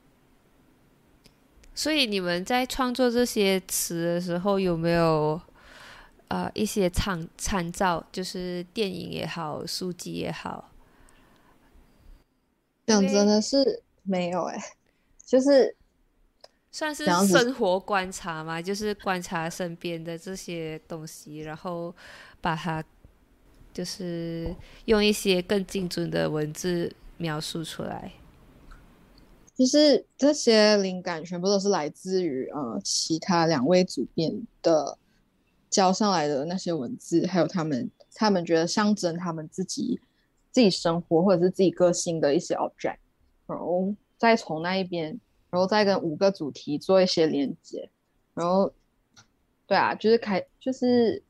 [1.74, 5.40] 所以你们在创作这些词的时候，有没有
[6.28, 10.69] 呃一些参参照，就是电影也好，书籍也好？
[12.91, 14.59] 讲真的是没有哎，
[15.24, 15.74] 就是
[16.70, 21.95] 算是生活观察嘛，就是观察身边的这些东西，然后
[22.41, 22.82] 把它
[23.72, 24.55] 就是
[24.86, 28.12] 用一些更精准的文字描述出来？
[29.55, 34.97] 就是这些灵感全部都是来自于呃其他两位主编的
[35.68, 40.01] 交上来的那些文字，还有他们他们觉得象征他们自己
[40.51, 42.96] 自己生活或者是自己个性的一些 object，
[43.46, 45.18] 然后再从那一边，
[45.51, 47.90] 然后再跟五个主题做一些连接，
[48.34, 48.72] 然后
[49.66, 51.22] 对啊，就是开就是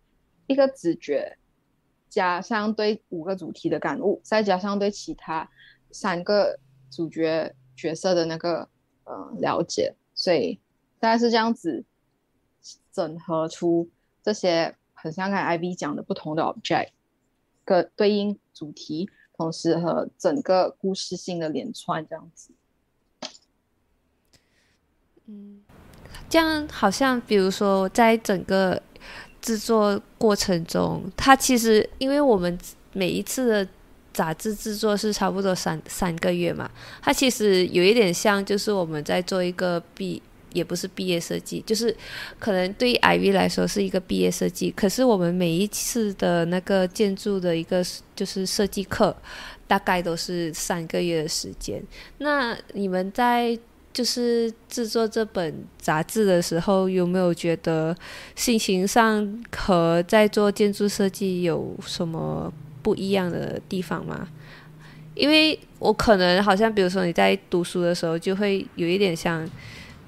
[0.46, 1.36] 一个直觉
[2.08, 5.50] 加上对五个主题的感悟，再加上对其他
[5.90, 6.58] 三个
[6.90, 7.54] 主角。
[7.76, 8.68] 角色的那个
[9.04, 10.60] 呃了解，所以
[10.98, 11.82] 大概是这样子
[12.92, 13.88] 整合出
[14.22, 16.90] 这些很像刚才 IB 讲的不同的 object，
[17.64, 22.52] 个对应主题，同时和整个故事性的连串这样子。
[25.26, 25.60] 嗯，
[26.28, 28.82] 这样好像比如说在整个
[29.40, 32.58] 制作过程中，它其实因为我们
[32.92, 33.68] 每一次的。
[34.12, 36.68] 杂志制作是差不多三三个月嘛，
[37.00, 40.20] 它其实有一点像，就是我们在做一个毕，
[40.52, 41.94] 也不是毕业设计，就是
[42.38, 44.70] 可能对于 IV 来说是一个毕业设计。
[44.70, 47.84] 可是我们每一次的那个建筑的一个
[48.14, 49.16] 就是设计课，
[49.66, 51.82] 大概都是三个月的时间。
[52.18, 53.58] 那你们在
[53.92, 57.96] 就是制作这本杂志的时候，有没有觉得
[58.34, 62.52] 心情上和在做建筑设计有什么？
[62.82, 64.26] 不一样的地方吗？
[65.14, 69.46] 因为我可能好像，比如说你在读书的时候，就会有一点像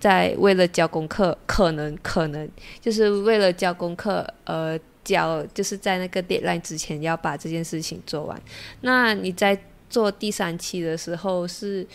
[0.03, 2.51] 在为了交功课，可能可能
[2.81, 8.43] 就是为了交功课，呃，交就是在那个 deadline 之前要把这件事情做完。
[8.81, 9.57] 那你在
[9.89, 11.87] 做第三期的时候是，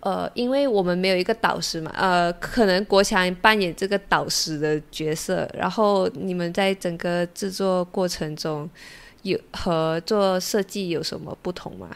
[0.00, 8.68] 呃，因为我们没有一个导师嘛，呃，可能国强扮演这个导师的角色，然后你们在整个制作过程中。
[9.22, 11.88] 有和做设计有什么不同吗？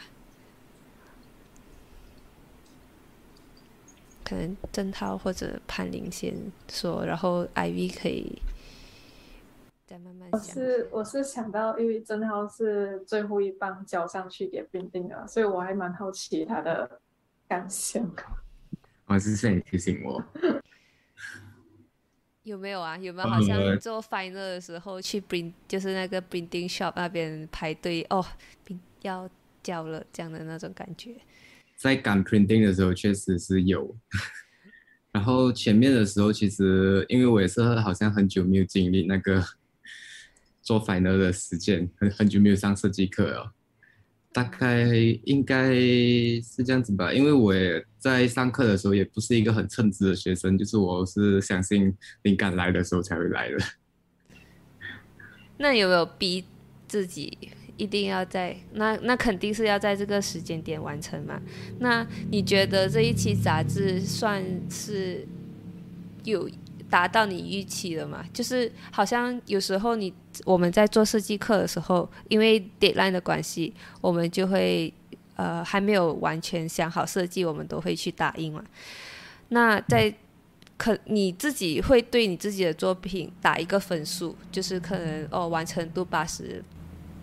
[4.31, 6.33] 可能郑涛或者潘林先
[6.69, 8.41] 说，然后 IV 可以
[9.85, 10.39] 再慢慢讲。
[10.39, 17.01] 我是我是想到，因为郑涛是最后一棒交上去给冰冰的，所以我还蛮好奇他的
[17.45, 18.09] 感想。
[19.07, 20.23] 我是谢你提醒我。
[22.43, 22.97] 有没有啊？
[22.97, 28.25] 有没有好像做 final 的时候去 bring 就是那个 printing shop 那边排队哦，
[29.01, 29.29] 要
[29.61, 31.17] 交了这样的那种感觉。
[31.81, 33.97] 在赶 printing 的时候确实是有，
[35.11, 39.43] 然后前面的时候其实因为我也是好像很久没有经历那个
[40.61, 43.51] 做 final 的时间，很很久没有上设计课了。
[44.31, 44.85] 大概
[45.25, 53.57] 应该是这样子吧，因为我也在上课的时候也不是一个很称职的学生，就是我是相信灵感来的时候才会来的。
[55.57, 56.45] 那有没有逼
[56.87, 57.37] 自己
[57.77, 58.95] 一定要在那？
[59.03, 61.41] 那肯定是要在这个时间点完成嘛？
[61.79, 65.27] 那你觉得这一期杂志算是
[66.23, 66.49] 有？
[66.89, 68.21] 达到你预期了嘛？
[68.33, 70.13] 就是好像有时候你
[70.43, 74.93] 我们在做设计课的时候，因为 deadline 的关系，我们就会
[75.37, 78.61] 呃还没有完全想好设计，我们都会去打印嘛。
[79.47, 80.13] 那在
[80.75, 86.61] 可你自己会对你自己的作品打一个分数，就是可能哦完成度八十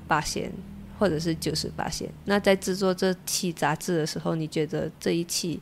[0.08, 0.50] 八线
[0.98, 2.10] 或者是九十八线。
[2.24, 5.60] 那在制作这期杂志的时候，你觉得这一期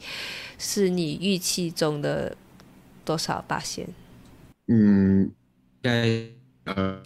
[0.57, 2.35] 是你预期中的？
[3.07, 3.87] 多少八线？
[4.67, 5.31] 嗯，
[5.81, 6.27] 该
[6.65, 7.01] 呃，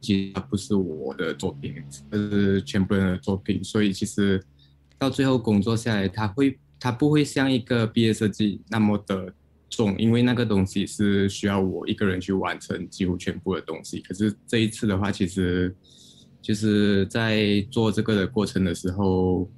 [0.00, 1.74] 其实它不是我的作品，
[2.10, 4.42] 而是全部人的作品，所以其实
[4.98, 9.30] 到最后工作下来，它会它不会像一个毕业设计那么的
[9.68, 14.00] 重，因为那个东西是需要我一个人去完成几乎全部的东西。
[14.00, 15.76] 可是这一次的话，其实
[16.42, 19.50] 就是在做这个的过程的时候。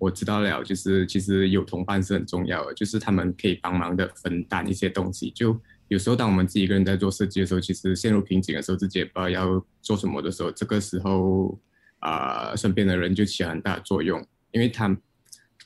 [0.00, 5.30] 我知道了，就是其实有同伴是很重要的，就是他们可以帮忙的分担一些东西。
[5.32, 5.54] 就
[5.88, 11.60] 有时候当我们自己一个人在做设计的时候，其实陷入瓶颈的时候，自己也不知道要做什么的时候，这个时候
[11.98, 14.96] 啊，身边的人就起了很大的作用，因为他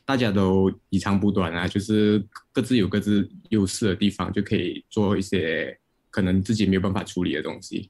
[0.05, 2.20] 大家都以长补短啊，就是
[2.53, 5.79] 各自有各自优势的地方，就可以做一些
[6.11, 7.89] 可能自己没有办法处理的东西。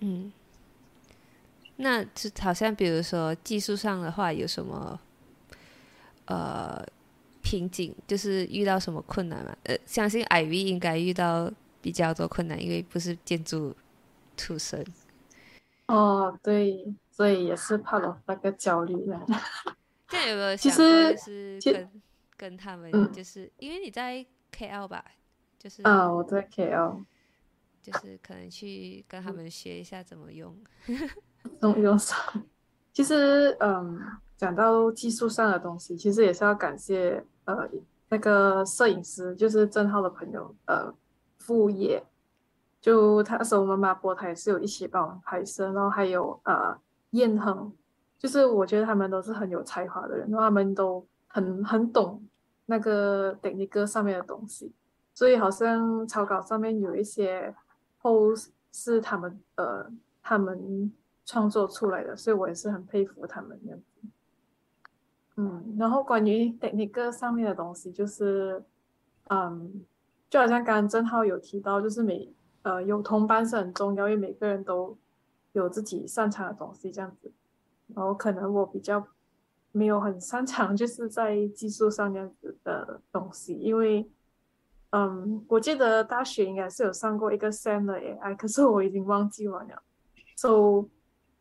[0.00, 0.32] 嗯。
[1.80, 4.98] 那就好像比如说技术上的话，有什么
[6.24, 6.84] 呃
[7.40, 9.56] 瓶颈，就是遇到什么困难嘛？
[9.62, 11.48] 呃，相信 IV 应该遇到
[11.80, 13.74] 比较多困难，因为不是建筑
[14.36, 14.84] 出身。
[15.86, 19.24] 哦，对，所以也是怕了那个焦虑了。
[20.08, 21.88] 这有没有想过是跟
[22.36, 25.04] 跟他们，就是因为你在 KL 吧？
[25.60, 27.04] 就是啊，我在 KL。
[27.90, 30.56] 就是可能去跟他们学一下怎么用。
[31.62, 32.18] 用用上，
[32.92, 33.98] 其实嗯，
[34.36, 37.68] 讲到技术上的东西，其实也是要感谢呃
[38.08, 40.92] 那个摄影师，就是郑浩的朋友，呃，
[41.38, 42.04] 副业，
[42.80, 46.76] 就他那时候我们马波他也是有一起帮我们拍摄，然后还有呃
[47.10, 47.72] 燕恒，
[48.18, 52.22] 就是我觉得他们都是很有才华的人，然后他们都很很懂
[52.66, 54.72] 那个等尼哥上面的东西，
[55.14, 57.54] 所以好像草稿上面有一些
[58.00, 59.90] pose 是他们呃
[60.22, 60.92] 他们。
[61.30, 64.08] 创作出来的，所以我也是很佩服他们这样子。
[65.36, 68.64] 嗯，然后关于那个上面的东西，就是，
[69.24, 69.84] 嗯，
[70.30, 72.32] 就好像刚刚郑浩有提到，就是每
[72.62, 74.96] 呃有同伴是很重要，因为每个人都
[75.52, 77.30] 有自己擅长的东西这样子。
[77.88, 79.06] 然后可能我比较
[79.70, 84.10] 没有很擅长，就是在技术上这样子的东西，因为，
[84.90, 89.82] 嗯，我记得大学应该是有上过一个 Sam 的 AI，可是我已经忘记完了
[90.36, 90.88] ，so。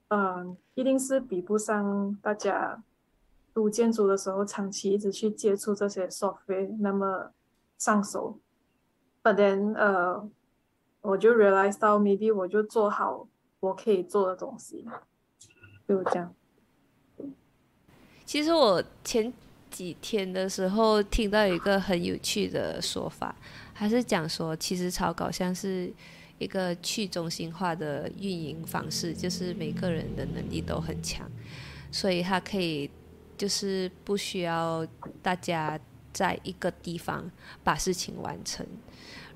[0.10, 2.82] 嗯，一定是比不上大家
[3.54, 7.34] 读建筑的时候长期一直去接触这些 software 那么
[7.78, 8.40] 上手。
[9.22, 10.30] But then，呃，
[11.02, 13.28] 我就 realize 到 maybe 我就做好
[13.60, 14.88] 我可以做的东西，
[15.86, 16.34] 就这样。
[18.24, 19.34] 其实我前
[19.70, 23.36] 几天的时候听到一个很有趣的说法，
[23.74, 25.94] 还是讲说，其实草稿像是。
[26.40, 31.28] 一个去中心化的运营方式，就是每个人的能力都很强，
[31.92, 32.88] 所以他可以
[33.36, 34.86] 就是不需要
[35.24, 35.80] 大家
[36.14, 37.28] 在一个地方
[37.64, 38.64] 把事情完成。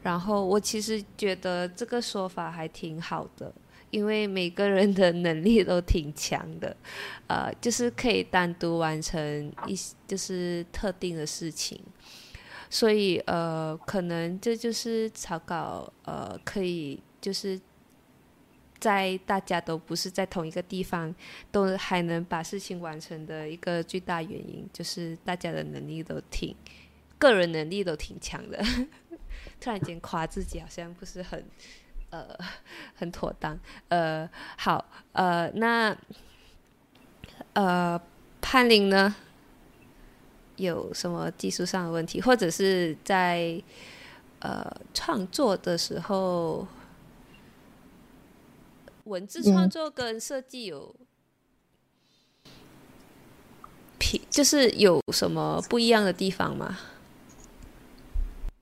[0.03, 3.51] 然后我其实觉得这个说法还挺好的，
[3.91, 6.75] 因为每个人的能力都挺强的，
[7.27, 9.77] 呃，就是可以单独完成一
[10.07, 11.79] 就是特定的事情。
[12.69, 17.59] 所以呃，可能这就是草稿呃，可以就是
[18.79, 21.13] 在大家都不是在同一个地方，
[21.51, 26.55] 都还能把事情完成的一个最大原因，就是大家的能力都挺，
[27.19, 28.63] 个人能力都挺强的。
[29.59, 31.43] 突然间夸自己好像不是很
[32.11, 32.27] 呃
[32.95, 33.59] 很妥当。
[33.89, 35.97] 呃，好，呃，那
[37.53, 37.99] 呃
[38.39, 39.15] 潘林呢？
[40.57, 43.59] 有什么技术上的问题，或者是在
[44.39, 46.67] 呃创作的时候，
[49.05, 50.95] 文字创作跟设计有，
[54.29, 56.77] 就是有什么不一样的地方吗？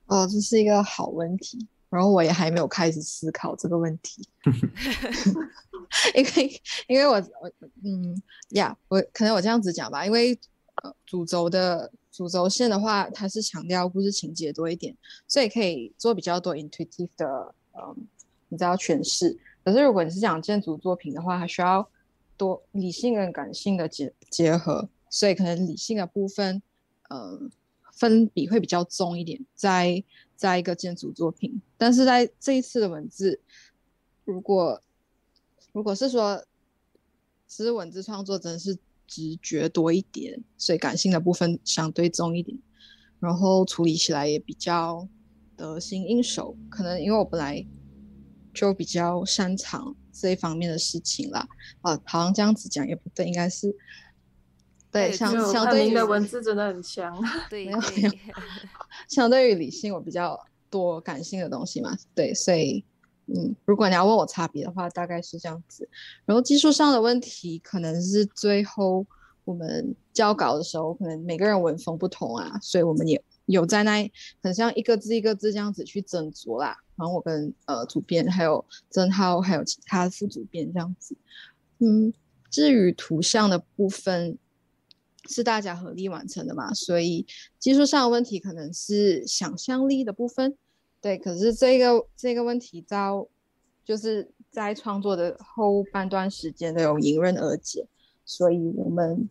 [0.06, 4.26] 哦，这是一个好问题，然后我也还没有开始思考这个问题，
[6.14, 7.50] 因为因为我我
[7.84, 10.38] 嗯呀，我可能我这样子讲吧，因为。
[11.04, 14.96] 主轴的主轴线的话，它是强调故事情节多一点，
[15.28, 17.94] 所以可以做比较多 intuitive 的，嗯，
[18.48, 19.38] 你知道诠释。
[19.62, 21.86] 可是如果你是讲建筑作品的话，它需要
[22.38, 26.62] 多理性跟感性的结结合，所以可能理性的部分，
[27.10, 27.50] 嗯，
[27.92, 30.02] 分比会比较重一点，在
[30.40, 31.60] 在一个建筑作品。
[31.76, 33.40] 但是在这一次的文字，
[34.24, 34.82] 如果
[35.72, 36.44] 如果是说，
[37.46, 38.78] 其实文字创作真的是。
[39.12, 42.56] 直觉多一点，所以感性的部分相对重一点，
[43.18, 45.08] 然后处理起来也比较
[45.56, 46.56] 得心应手。
[46.68, 47.66] 可能因为我本来
[48.54, 51.48] 就比较擅长这一方面的事情啦。
[51.80, 53.74] 啊，好像这样子讲也不对，应该是
[54.92, 57.16] 对相相对于的文字真的很强，
[57.48, 58.10] 对，没有没有，
[59.08, 60.38] 相对于理性我比较
[60.68, 62.84] 多感性的东西嘛，对，所以。
[63.32, 65.88] 嗯，如果你要问我差别的话，大概是这样子。
[66.24, 69.06] 然后技术上的问题，可能是最后
[69.44, 74.10] 我们交稿的时候，可能每个人文风不同啊，所以我们也有在那
[74.42, 76.76] 很像一个字一个字这样子去斟酌啦。
[76.96, 81.16] 然后我跟呃主编还有曾浩还有其他副主编这样子。
[81.78, 82.12] 嗯，
[82.50, 84.36] 至于图像的部分
[85.28, 87.26] 是大家合力完成的嘛，所以
[87.58, 90.56] 技术上的问题可能是想象力的部分。
[91.00, 93.26] 对，可是这个这个问题到
[93.84, 97.86] 就是在创作的后半段时间都有迎刃而解，
[98.24, 99.28] 所以我们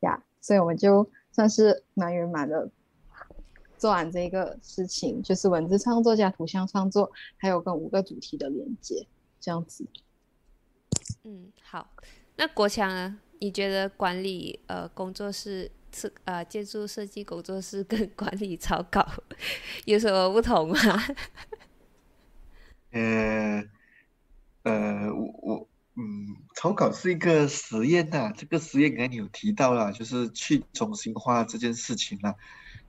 [0.00, 2.70] 呀，所以我们就算是蛮圆满的
[3.76, 9.06] 做完这个事情，就是文字创作加图像创作，还有跟五个主题的连接，
[9.38, 9.86] 这样子。
[11.24, 11.90] 嗯，好，
[12.36, 13.18] 那国强呢？
[13.40, 15.70] 你觉得管理呃工作室？
[15.92, 19.06] 是呃，建筑设计工作室跟管理草稿
[19.86, 20.76] 有什么不同吗？
[22.90, 23.64] 呃
[24.64, 32.34] 呃，我我嗯，草稿是一个实验呐，这个实验刚才你有提到了，就是去中心化这件事情啦，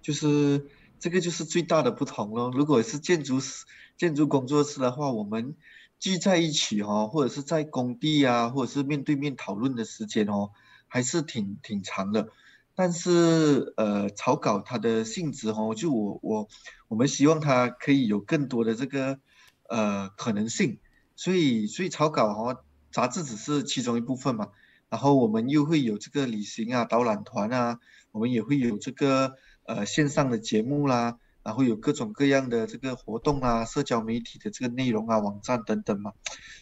[0.01, 0.67] 就是
[0.99, 2.51] 这个就是最大的不同咯。
[2.53, 5.55] 如果是建筑师、建筑工作室的话，我们
[5.99, 10.51] 聚在一起哦，或者是在工地啊，或者是面对面讨论的时间哦，
[10.87, 12.29] 还是挺挺长的。
[12.75, 16.47] 但是呃，草稿它的性质哦，就我我
[16.87, 19.19] 我们希望它可以有更多的这个
[19.67, 20.79] 呃可能性，
[21.15, 24.49] 所以所以草稿哦，杂志只是其中一部分嘛。
[24.89, 27.79] 然后我们又会有这个旅行啊、导览团啊，
[28.11, 29.33] 我们也会有这个
[29.65, 31.17] 呃线上的节目啦，
[31.47, 36.11] 然后有各种各样的这个活动啊、社交媒体的这个内容啊、网站等等嘛，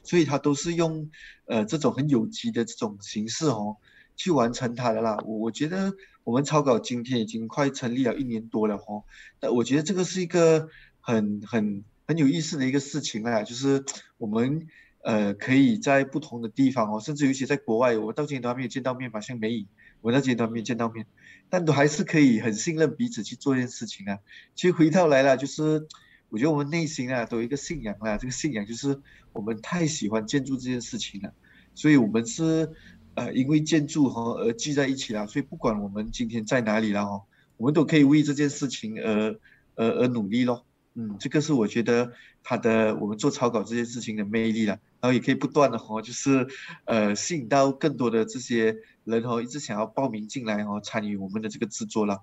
[0.03, 1.09] 所以它都是用
[1.47, 3.77] 呃这种很有机的这种形式哦
[4.15, 5.17] 去完成它的啦。
[5.25, 9.05] 我我觉得我们草稿今天已经快成立了一年多了哦，
[9.41, 10.69] 那我觉得这个是一个
[10.99, 13.83] 很很很有意思的一个事情啊，就是
[14.19, 14.67] 我们。
[15.05, 19.67] 呃，可以在不同的地方哦，甚至有些在国外，我到今天都还没有见到面嘛，像美影，
[20.05, 21.07] 我到今天都没见到面，
[21.49, 24.19] 但都还是可以很信任彼此去做一件事情啊。
[24.53, 25.87] 其实回到来了，就是
[26.29, 29.01] 我觉得我们内心啊都有一个信仰啦，这个信仰就是
[29.33, 31.33] 我们太喜欢建筑这件事情了，
[31.73, 32.69] 所以我们是
[33.15, 37.23] 呃因为建筑和而聚在一起了，所以不管我们今天在哪里了哦，
[37.57, 39.39] 我们都可以为这件事情而
[39.73, 40.67] 而而努力咯。
[40.93, 42.13] 嗯，这个是我觉得
[42.47, 46.47] 他的我们做草稿这件事情的魅力了，然后也可以不断的哦，就是
[46.85, 52.21] 呃吸引到更多的这些人哦，一直想要报名进来哦，参与我们的这个制作了。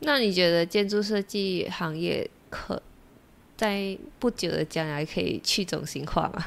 [0.00, 2.82] 那你觉得建筑设计行业可
[3.54, 6.46] 在不久的将来可以去中心化吗？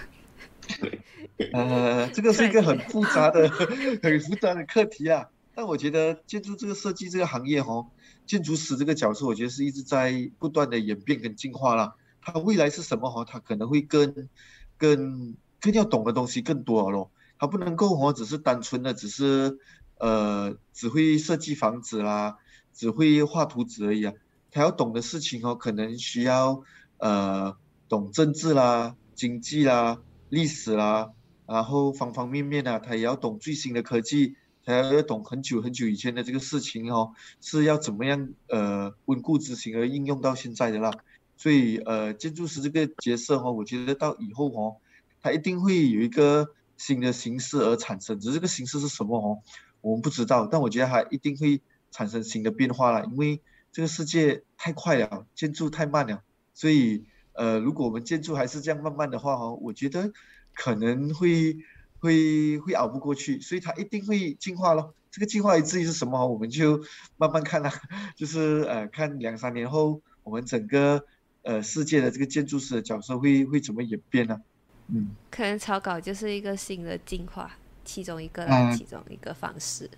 [1.54, 3.48] 呃，这个是一个很复杂的、
[4.02, 5.30] 很复杂的课题啊。
[5.54, 7.86] 但我觉得建筑这个设计这个行业哦。
[8.32, 11.96] 建筑师这个角色，我觉得是一直在不断的演变跟进化了。
[12.22, 13.26] 他未来是什么哈？
[13.26, 14.30] 他可能会更、
[14.78, 17.10] 更、更要懂的东西更多了。
[17.38, 19.60] 他不能够哦，只是单纯的只是
[20.00, 22.38] 呃，只会设计房子啦，
[22.74, 24.14] 只会画图纸而已啊。
[24.50, 26.64] 他要懂的事情哦，可能需要
[27.00, 27.58] 呃，
[27.90, 31.10] 懂政治啦、经济啦、历史啦，
[31.46, 34.38] 然后方方面面啊，他也要懂最新的科技。
[34.64, 40.92] 还要懂很久很久以前的这个事情哦，是要怎么样呃稳固执行而应用到现在的啦。
[41.36, 44.78] 所以呃建筑师这个角色哈，我觉得到以后哦，
[45.20, 49.42] 他一定会有一个新的形式而产生，只是这个形式是什么哦，
[49.82, 50.46] 我们不知道。
[50.46, 51.60] 但我觉得它一定会
[51.90, 53.42] 产生新的变化了，因为
[53.72, 56.22] 这个世界太快了，建筑太慢了。
[56.54, 60.12] 所以呃如果我们建筑还是这样慢慢的话哦，我觉得
[60.54, 61.58] 可能会。
[62.02, 64.94] 会会熬不过去，所以它一定会进化咯。
[65.12, 66.84] 这个进化至于是什么，我们就
[67.18, 67.72] 慢慢看啦。
[68.16, 71.06] 就是呃，看两三年后，我们整个
[71.44, 74.42] 呃世界的这个建筑师的角色会会怎么演变呢？
[74.88, 77.52] 嗯，可能草稿就是一个新的进化，
[77.86, 79.90] 其中一个其中一个方式。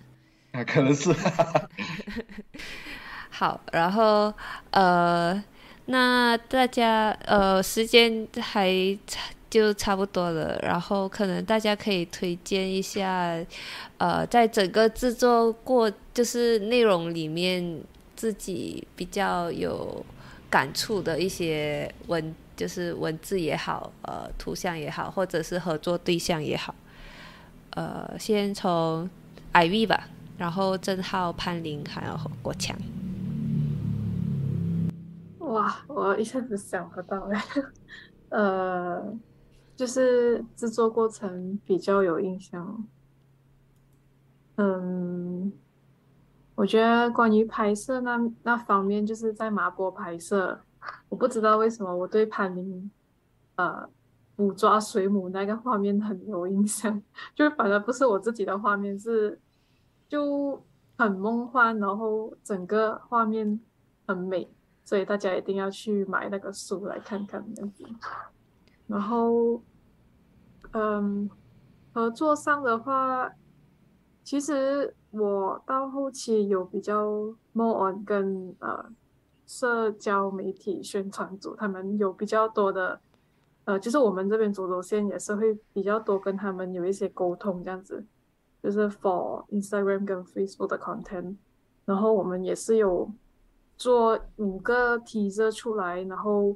[0.52, 1.14] 啊，可能是。
[3.30, 4.32] 好，然后
[4.72, 5.42] 呃，
[5.86, 8.68] 那大家呃，时间还
[9.06, 9.30] 差。
[9.54, 13.38] 就差不多了，然后可能大家可以推荐一下，
[13.98, 17.80] 呃，在整个制作过就是内容里面
[18.16, 20.04] 自己比较有
[20.50, 26.74] 感触的一些文，就是文字也好，呃，图像也好，或者是合作对象也好，
[27.76, 29.08] 呃，先从
[29.52, 32.76] IV 吧，然后郑浩、潘林还有国强。
[35.38, 37.40] 哇，我一下子想不到哎，
[38.30, 39.16] 呃。
[39.76, 42.86] 就是制作过程比较有印象，
[44.56, 45.52] 嗯，
[46.54, 50.60] 我觉得关于拍摄那那方面，就是在麻坡拍摄，
[51.08, 52.88] 我不知道为什么我对潘林，
[53.56, 53.88] 呃，
[54.36, 57.02] 捕抓水母那个画面很有印象，
[57.34, 59.40] 就是反而不是我自己的画面，是
[60.08, 60.62] 就
[60.96, 63.58] 很梦幻，然后整个画面
[64.06, 64.48] 很美，
[64.84, 67.44] 所以大家一定要去买那个书来看看。
[68.86, 69.62] 然后，
[70.72, 71.30] 嗯，
[71.94, 73.32] 合作上的话，
[74.22, 78.92] 其实我到后期有比较 more on 跟呃
[79.46, 83.00] 社交媒体宣传组，他们有比较多的，
[83.64, 88.04] 呃，就是我们这边主轴线也是会比较多跟他们有一些沟通，这样子，
[88.62, 91.36] 就是 for Instagram 跟 Facebook 的 content，
[91.86, 93.10] 然后我们也是有
[93.78, 96.54] 做五个 teaser 出来，然后。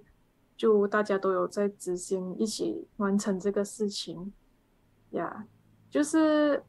[0.59, 4.33] 就大家都有在执行，一起完成这个事情，
[5.13, 5.47] 呀，
[5.89, 6.61] 就是，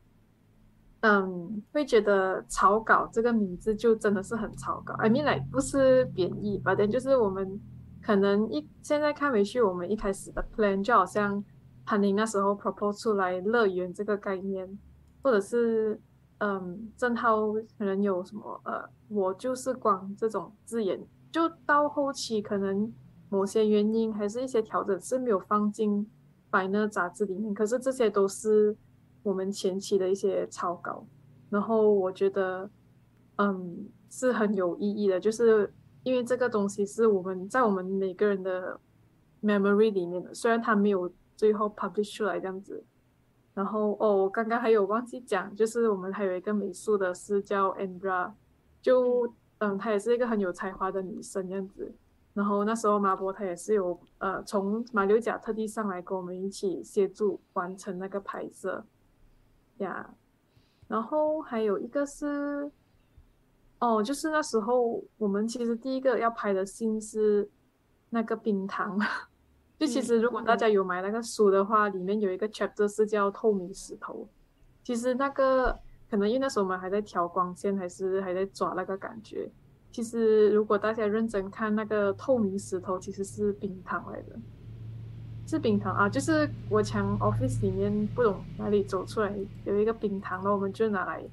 [1.01, 4.93] 嗯，会觉得草稿这个名字就真的是很草稿。
[4.99, 7.59] I mean like 不是贬义，but then 就是我们
[7.99, 11.43] 可能一现在看回去，我们一开始的 plan 就好像
[11.83, 14.69] 潘宁那时候 propose 出来乐园这个概念，
[15.23, 15.99] 或者是
[16.37, 22.93] 嗯，郑浩可能有什么呃，我就是光这种字眼，就到后期可能
[23.29, 26.09] 某些原因还是一些调整是没有放进
[26.49, 28.75] 百乐杂志里面，可是这些都是
[29.23, 31.05] 我们前期的一些草稿，
[31.49, 32.69] 然后我觉得
[33.37, 35.71] 嗯是很有意义的，就是
[36.03, 38.79] 因为这个东西是我们在我们每个人的
[39.41, 42.83] memory 里面的，虽然它没有最后 publish 出来这样子。
[43.55, 48.31] 然后哦，我刚刚还有忘记讲，就是我们还有一个美术的是叫 Andra，
[48.81, 51.93] 就嗯，她也是一个很有才华的女生这样子。
[52.39, 58.85] 然后那时候马博他也是有呃从马六甲特地上来跟我们一起协助完成那个拍摄
[59.79, 60.15] 呀。
[60.87, 62.71] 然后还有一个是
[63.79, 67.51] 哦，就是那时候我们其实第一个要拍的信是
[68.09, 68.97] 那个冰糖。
[69.77, 74.27] 就其实，如果大家有买那个书的话，里面有一个 chapter 是叫透明石头。
[74.83, 75.77] 其实那个
[76.09, 79.51] 可能因为那时候我们还在调光线，还是还在抓那个感觉。
[79.91, 84.39] 其实如果大家认真看那个透明石头，其实是冰糖来的，
[85.45, 86.07] 是冰糖啊。
[86.09, 89.33] 就是我从 office 里面不懂哪里走出来
[89.65, 91.23] 有一个冰糖，那我们就拿来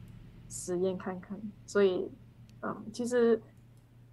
[0.49, 1.41] 实验看看。
[1.65, 2.11] 所以，
[2.63, 3.41] 嗯，其实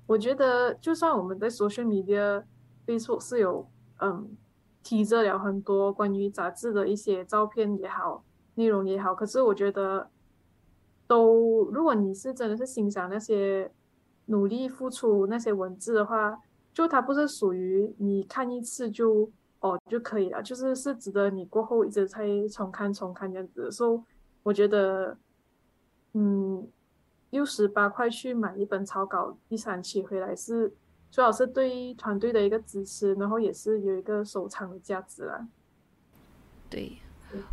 [0.06, 2.44] 我觉得，就算我们在 social media
[2.86, 3.68] Facebook 是有。
[4.00, 4.36] 嗯，
[4.82, 8.26] 提着了很多关于杂志的一些照片也好，
[8.56, 9.16] 内容也好。
[9.16, 10.10] 可是我觉得，
[11.08, 13.72] 都如果你是真的是欣赏那些
[14.26, 16.40] 努力付出那些文字的话，
[16.74, 23.72] 就它不是属于你看一次就哦就可以了，就是是值得你过后一直在重看重看这样子。
[23.72, 24.02] 所以
[24.44, 25.18] 我觉得，
[26.14, 26.68] 嗯，
[27.30, 30.74] 六十八块去买一本草稿第三期回来是。
[31.12, 35.48] 主要是对团队的一个支持，然后也是有一个收藏的价值啦。
[36.72, 36.98] 对，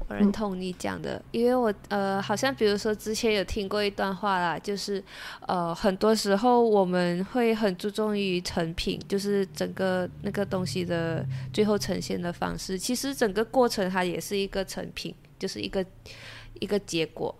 [0.09, 5.03] 我认同你讲的，因为我呃，好像比如说之前有听过一段话啦，就是
[5.47, 12.79] 呃，很多时候我们会很注重于成品，就是整个那个东西的最后呈现的方式。
[12.79, 15.85] 其实整个过程它也是一个成品，就是一个
[16.59, 17.35] 一个结果，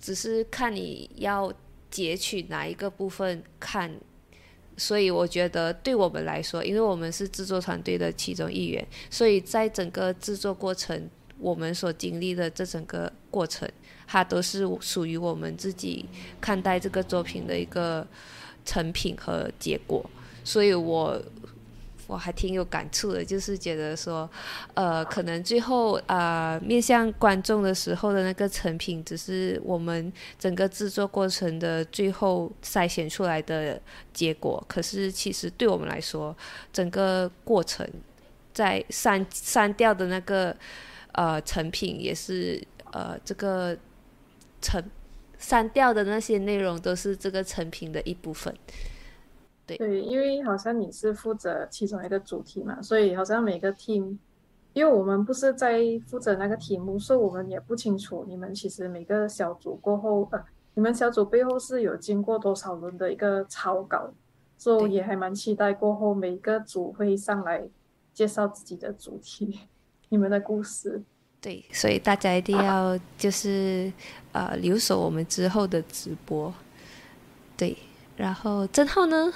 [0.00, 1.52] 只是看你要
[1.90, 3.90] 截取哪一个部分看。
[4.78, 11.08] 所以我觉得，对我们来说，因为我们是制作团队的其中一员，所以在整个制作过程，
[11.38, 13.68] 我们所经历的这整个过程，
[14.06, 16.06] 它都是属于我们自己
[16.40, 18.06] 看待这个作品的一个
[18.64, 20.04] 成品和结果。
[20.44, 21.22] 所以我。
[22.08, 24.30] 我还挺有感触的，就是觉得说，
[24.74, 33.82] 呃，可能最后呃面向观众的时候的那个成品，只是我们整个制作过程的最后筛选出来的
[34.12, 34.64] 结果。
[34.68, 36.32] 可是其实对我们来说，
[36.72, 37.84] 整个过程
[38.54, 40.56] 在删删掉的那个
[41.16, 42.62] 呃成品，也是
[42.92, 43.76] 呃这个
[44.62, 44.82] 成
[45.36, 48.54] 删掉的那些内容，都是这个成品的一部分。
[49.66, 54.16] 对，因为好像你是负责其中一个主题嘛，所以好像每个 team，
[54.72, 60.44] 因为我们不是在负责那个题目，所以我们也不清楚你们其实每个小组过后，呃，
[60.74, 64.12] 你们小组背后是有经过多少轮的一个草稿，
[64.56, 67.68] 所以也还蛮期待过后每个组会上来
[68.14, 69.58] 介绍自己的主题，
[70.08, 71.02] 你们的故事。
[71.40, 73.92] 对，所以大家一定要就是
[74.32, 76.52] 呃留守我们之后的直播。
[77.56, 77.76] 对，
[78.16, 79.32] 然后郑浩呢？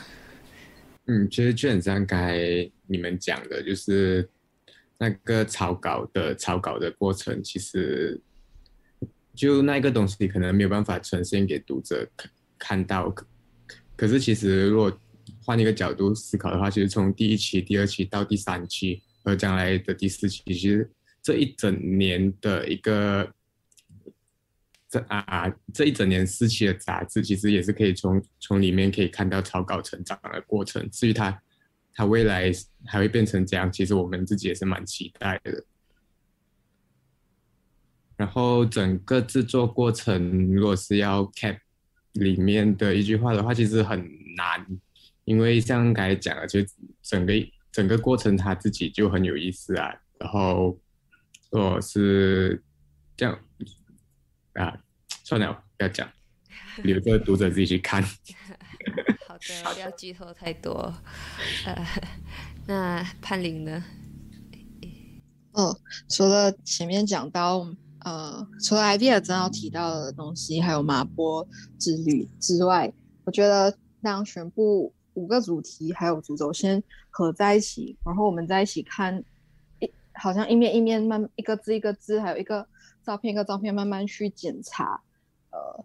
[1.07, 2.39] 嗯，其实就很像刚才
[2.87, 4.29] 你们讲的，就是
[4.99, 8.21] 那个草稿的草稿的过程，其实
[9.35, 13.15] 就那个东西可能没有办法呈现给读者看看到。
[13.97, 14.93] 可是其实如果
[15.45, 20.91] 换一个角度思考的话，其实从第一期、第二期到第三期和将来的第四期，其实
[21.23, 23.33] 这一整年的一个。
[24.93, 30.91] 这啊，这一整年四期的杂志，其实也是可以从从里面可以看到草稿成长的过程。
[30.91, 31.41] 至于它，
[31.95, 32.51] 它未来
[32.87, 35.65] 还会变成这样，其实我们自己也是蛮期待的。
[38.17, 41.57] 然后整个制作过程，如果是要 cap
[42.15, 44.01] 里面的一句话的话，其实很
[44.35, 44.67] 难，
[45.25, 46.59] 因为像刚才讲的，就
[47.01, 47.33] 整个
[47.73, 49.95] 整个过程他自己就很有意思啊。
[50.19, 50.79] 然后，
[51.51, 52.63] 我是
[53.17, 53.39] 这样。
[54.55, 54.77] 啊，
[55.23, 56.11] 算了，不要讲，
[56.83, 58.03] 留着读者自己去看。
[59.29, 60.93] 好的，不要剧透太多。
[61.65, 61.87] 呃，
[62.67, 63.85] 那潘林呢？
[65.53, 67.65] 哦，除了前面讲到，
[68.01, 71.47] 呃，除了 idea 真要提到的东西，还有马波
[71.79, 72.93] 之旅之外，
[73.25, 79.23] 我觉得让全部五个主题还有主轴先合在一起，然后我们在一起看，
[79.79, 82.67] 一好像一面一面慢一个字一个字，还有一个。
[83.03, 85.01] 照片一个照片慢慢去检查，
[85.51, 85.85] 呃，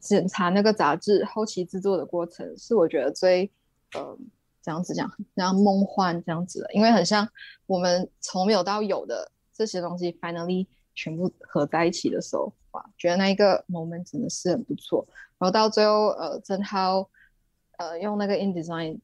[0.00, 3.48] 检查那个杂志后期制作的过程，是我觉得最
[3.94, 4.18] 呃
[4.60, 7.26] 这样子讲，这样梦幻这样子的，因为很像
[7.66, 10.66] 我们从没有到有的这些东西，finally
[10.96, 15.06] 全部合在一起的时候，哇，觉得那一个 moment 真的是很不错。
[15.38, 17.08] 然后到最后，呃，正好
[17.78, 19.00] 呃用那个 InDesign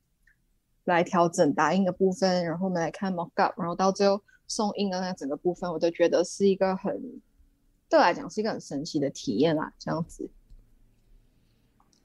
[0.85, 7.20] 来调整打印的部分，然后我们来看 Mockup，然后到最后送印的那整个部分，我都觉得是一个很
[7.89, 10.29] 对我来讲是一个很神奇的体验啦，这样子。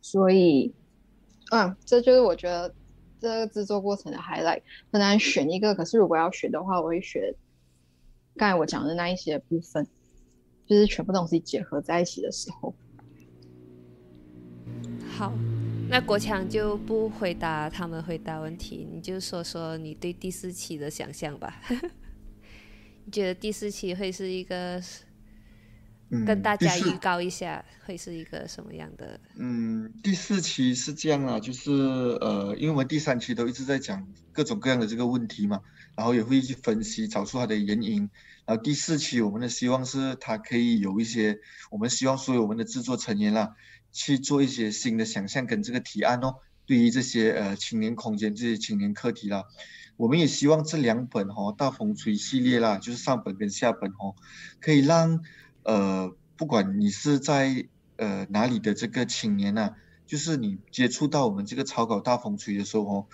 [0.01, 0.73] 所以，
[1.51, 2.73] 嗯，这就是我觉得
[3.19, 4.61] 这个制作过程的 highlight。
[4.91, 7.35] 很难选一个，可是如果要选的话，我会选
[8.37, 9.85] 刚才我讲的那一些部分，
[10.65, 12.73] 就是全部东西结合在一起的时候。
[15.09, 15.33] 好，
[15.89, 21.59] 那国强就不回答他们回答问题，你就说说你对第四期的想象吧。
[23.05, 24.81] 你觉得第四期会是一个？
[26.25, 29.19] 跟大家预告一下，会是一个什么样的？
[29.35, 35.61] 嗯，第四期是这样啊，就是呃，因为我们第三期都一直在讲各种各样的这个问题嘛，
[35.95, 38.09] 然后也会去分析，找出它的原因。
[38.47, 41.37] 然后第四期我们的希望是它可以有一些，
[41.69, 43.53] 我们希望所有我们的制作成员啦，
[43.99, 46.35] 去做一些新的想象跟这个提案哦。
[46.65, 49.43] 对于这些呃青年空间这些青年课题啦，
[49.97, 54.15] 我们也希望这两本哦大风吹系列啦，就是上本跟下本哦，
[54.61, 55.21] 可以让。
[55.63, 59.75] 呃，不管你是在呃哪里的这个青年呢，
[60.07, 63.07] 就是你接触到我们这个草稿大风吹的时候哦，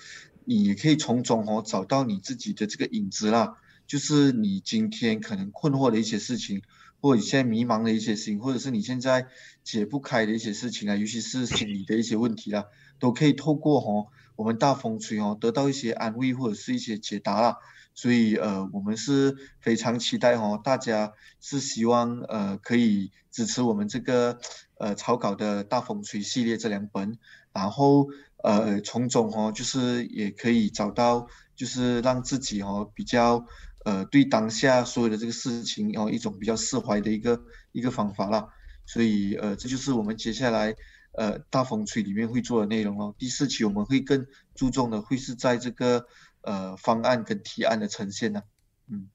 [0.46, 3.58] 你也可以从中哦找到你自己的这个影子啦，
[3.88, 6.62] 就是你今天可能困惑的一些事情，
[7.06, 9.28] 或者你现在迷茫的一些事情，或者是你现在
[9.64, 12.66] 解不开的一些事情啊，尤其是心理的一些问题啦，
[12.98, 17.58] 都可以透过哦我们大风吹哦得到一些安慰或者是一些解答啦。
[17.94, 24.40] 所以呃，我们是非常期待哦，大家是希望呃可以支持我们这个
[24.80, 27.20] 呃草稿的大风吹系列这两本，
[27.54, 28.08] 然后
[28.44, 33.46] 呃从中哦就是也可以找到就是让自己哦比较
[33.86, 38.46] 呃对当下所有的这个事情然哦一种比较释怀的一个一个方法啦。
[38.86, 40.76] 所以呃这就是我们接下来
[41.14, 43.16] 呃大风吹里面会做的内容哦。
[43.18, 46.06] 第四期我们会更注重的会是在这个。
[46.48, 48.44] 呃，方案跟提案的呈现呢？
[48.88, 49.10] 嗯，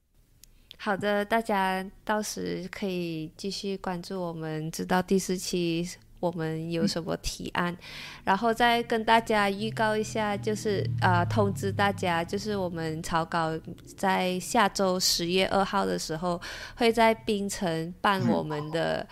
[0.77, 5.87] 好的，大家到时可以继续关注我们，直到第四期
[6.21, 7.75] 我们有什么提案，
[8.23, 13.51] 然后再跟大家预告一下，就是呃，通知大家，就是我们草稿
[13.97, 16.39] 在下周十月二号的时候
[16.77, 19.05] 会在槟城办我们的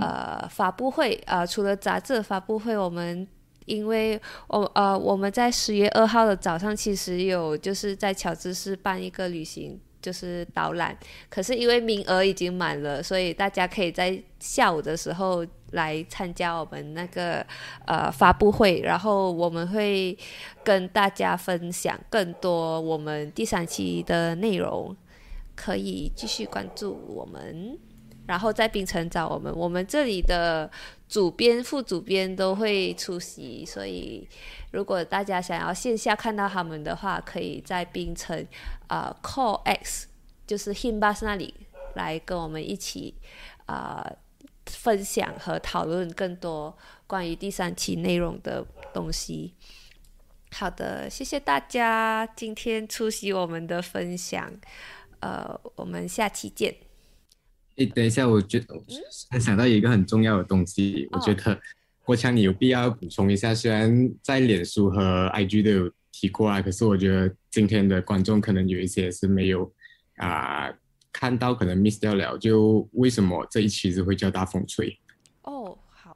[0.00, 3.28] 呃发布会啊，除了杂志发布会，我们。
[3.66, 10.94] 因为我呃，我们在十月二号的早上，其实有就是在乔治市办一个旅行，就是导览。
[11.30, 15.42] 可是因为名额已经满了，所以大家可以在下午的时候
[15.74, 17.46] 来参加我们那个
[17.86, 20.16] 呃发布会，然后我们会
[20.64, 24.96] 跟大家分享更多我们第三期的内容，
[25.54, 27.78] 可以继续关注我们。
[28.26, 30.70] 然后在冰城找我们，我们这里的
[31.06, 34.26] 主编、副主编都会出席，所以
[34.70, 38.46] 如果大家想要线下看到他们的话，可以在冰城
[38.88, 40.08] 呃 Call X，
[40.46, 41.52] 就是 Himbus 那里
[41.96, 43.14] 来跟我们一起
[43.66, 44.10] 啊
[44.66, 49.54] 分享和讨论更多关于第三期内容的东西。
[50.50, 54.52] 好的，谢谢大家今天出席我们的分享，
[55.20, 56.74] 呃，我们下期见。
[57.76, 61.60] 哎，等一下，我觉得想到一个很重要的东西，我觉得
[62.04, 63.52] 国强你有必要补充一下。
[63.52, 69.68] 虽然在脸书和 IG 都有提过啊，可是我觉得今天的观众可能有一些是没有
[70.18, 70.72] 啊
[71.14, 72.36] 看到，可能 miss 掉了。
[72.36, 75.00] 就为什么这一期是会叫大风吹？
[75.40, 76.14] 哦，好。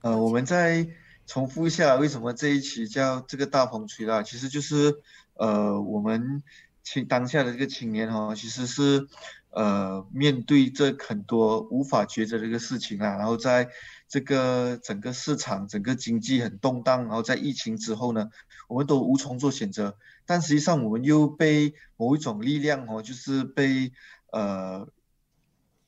[0.00, 0.88] 呃，我们再
[1.26, 4.22] 重复一下，为什么这一期叫这个大风吹啦？
[4.22, 5.02] 其实就是
[5.34, 6.42] 呃，我们
[6.82, 9.08] 青当下的这个青年哈，其实是。
[9.52, 13.68] 呃，面对这很多无法抉择的一个事情啊，然后在
[14.10, 18.28] 这个整个市场、整个经济很动荡，然后在疫情之后呢，
[18.68, 19.96] 我们都无从做选择。
[20.26, 23.92] 但实际上，我们又被某一种力量哦，就是被
[24.32, 24.88] 呃，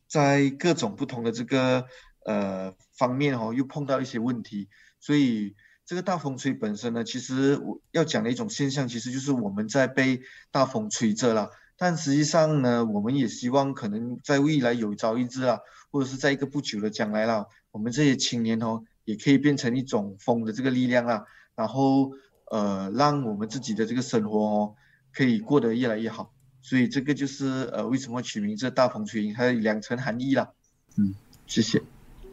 [0.07, 1.87] 在各种不同的这个
[2.25, 4.69] 呃方面哦，又碰到一些问题。
[5.01, 11.51] 所以，这个大风吹本身呢，其实我要讲的一种现象，其实就是我们在被大风吹着了。
[11.77, 15.59] 但实际上呢，我们也希望可能在未来有朝一日啊，
[15.91, 21.25] 或者是在一个不久的将来啦，我们这些青年哦，也可以变成一种风的这个力量啦，
[21.57, 22.13] 然后
[22.51, 24.75] 呃，让我们自己的这个生活哦，
[25.13, 26.31] 可以过得越来越好。
[26.61, 30.49] 所以这个就是呃，为什么取名这大风吹云，它有两层含义啦。
[30.97, 31.15] 嗯，
[31.47, 31.83] 谢谢。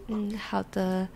[0.08, 1.08] 嗯，好的。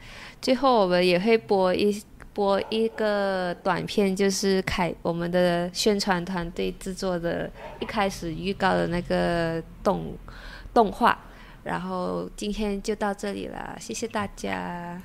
[0.41, 2.01] 最后我们也会播一
[2.33, 10.17] 播一个短片，就是凯我们的宣传团队制作的，一开始预告的那个动
[10.73, 11.19] 动画。
[11.63, 15.01] 然后今天就到这里了谢谢大家。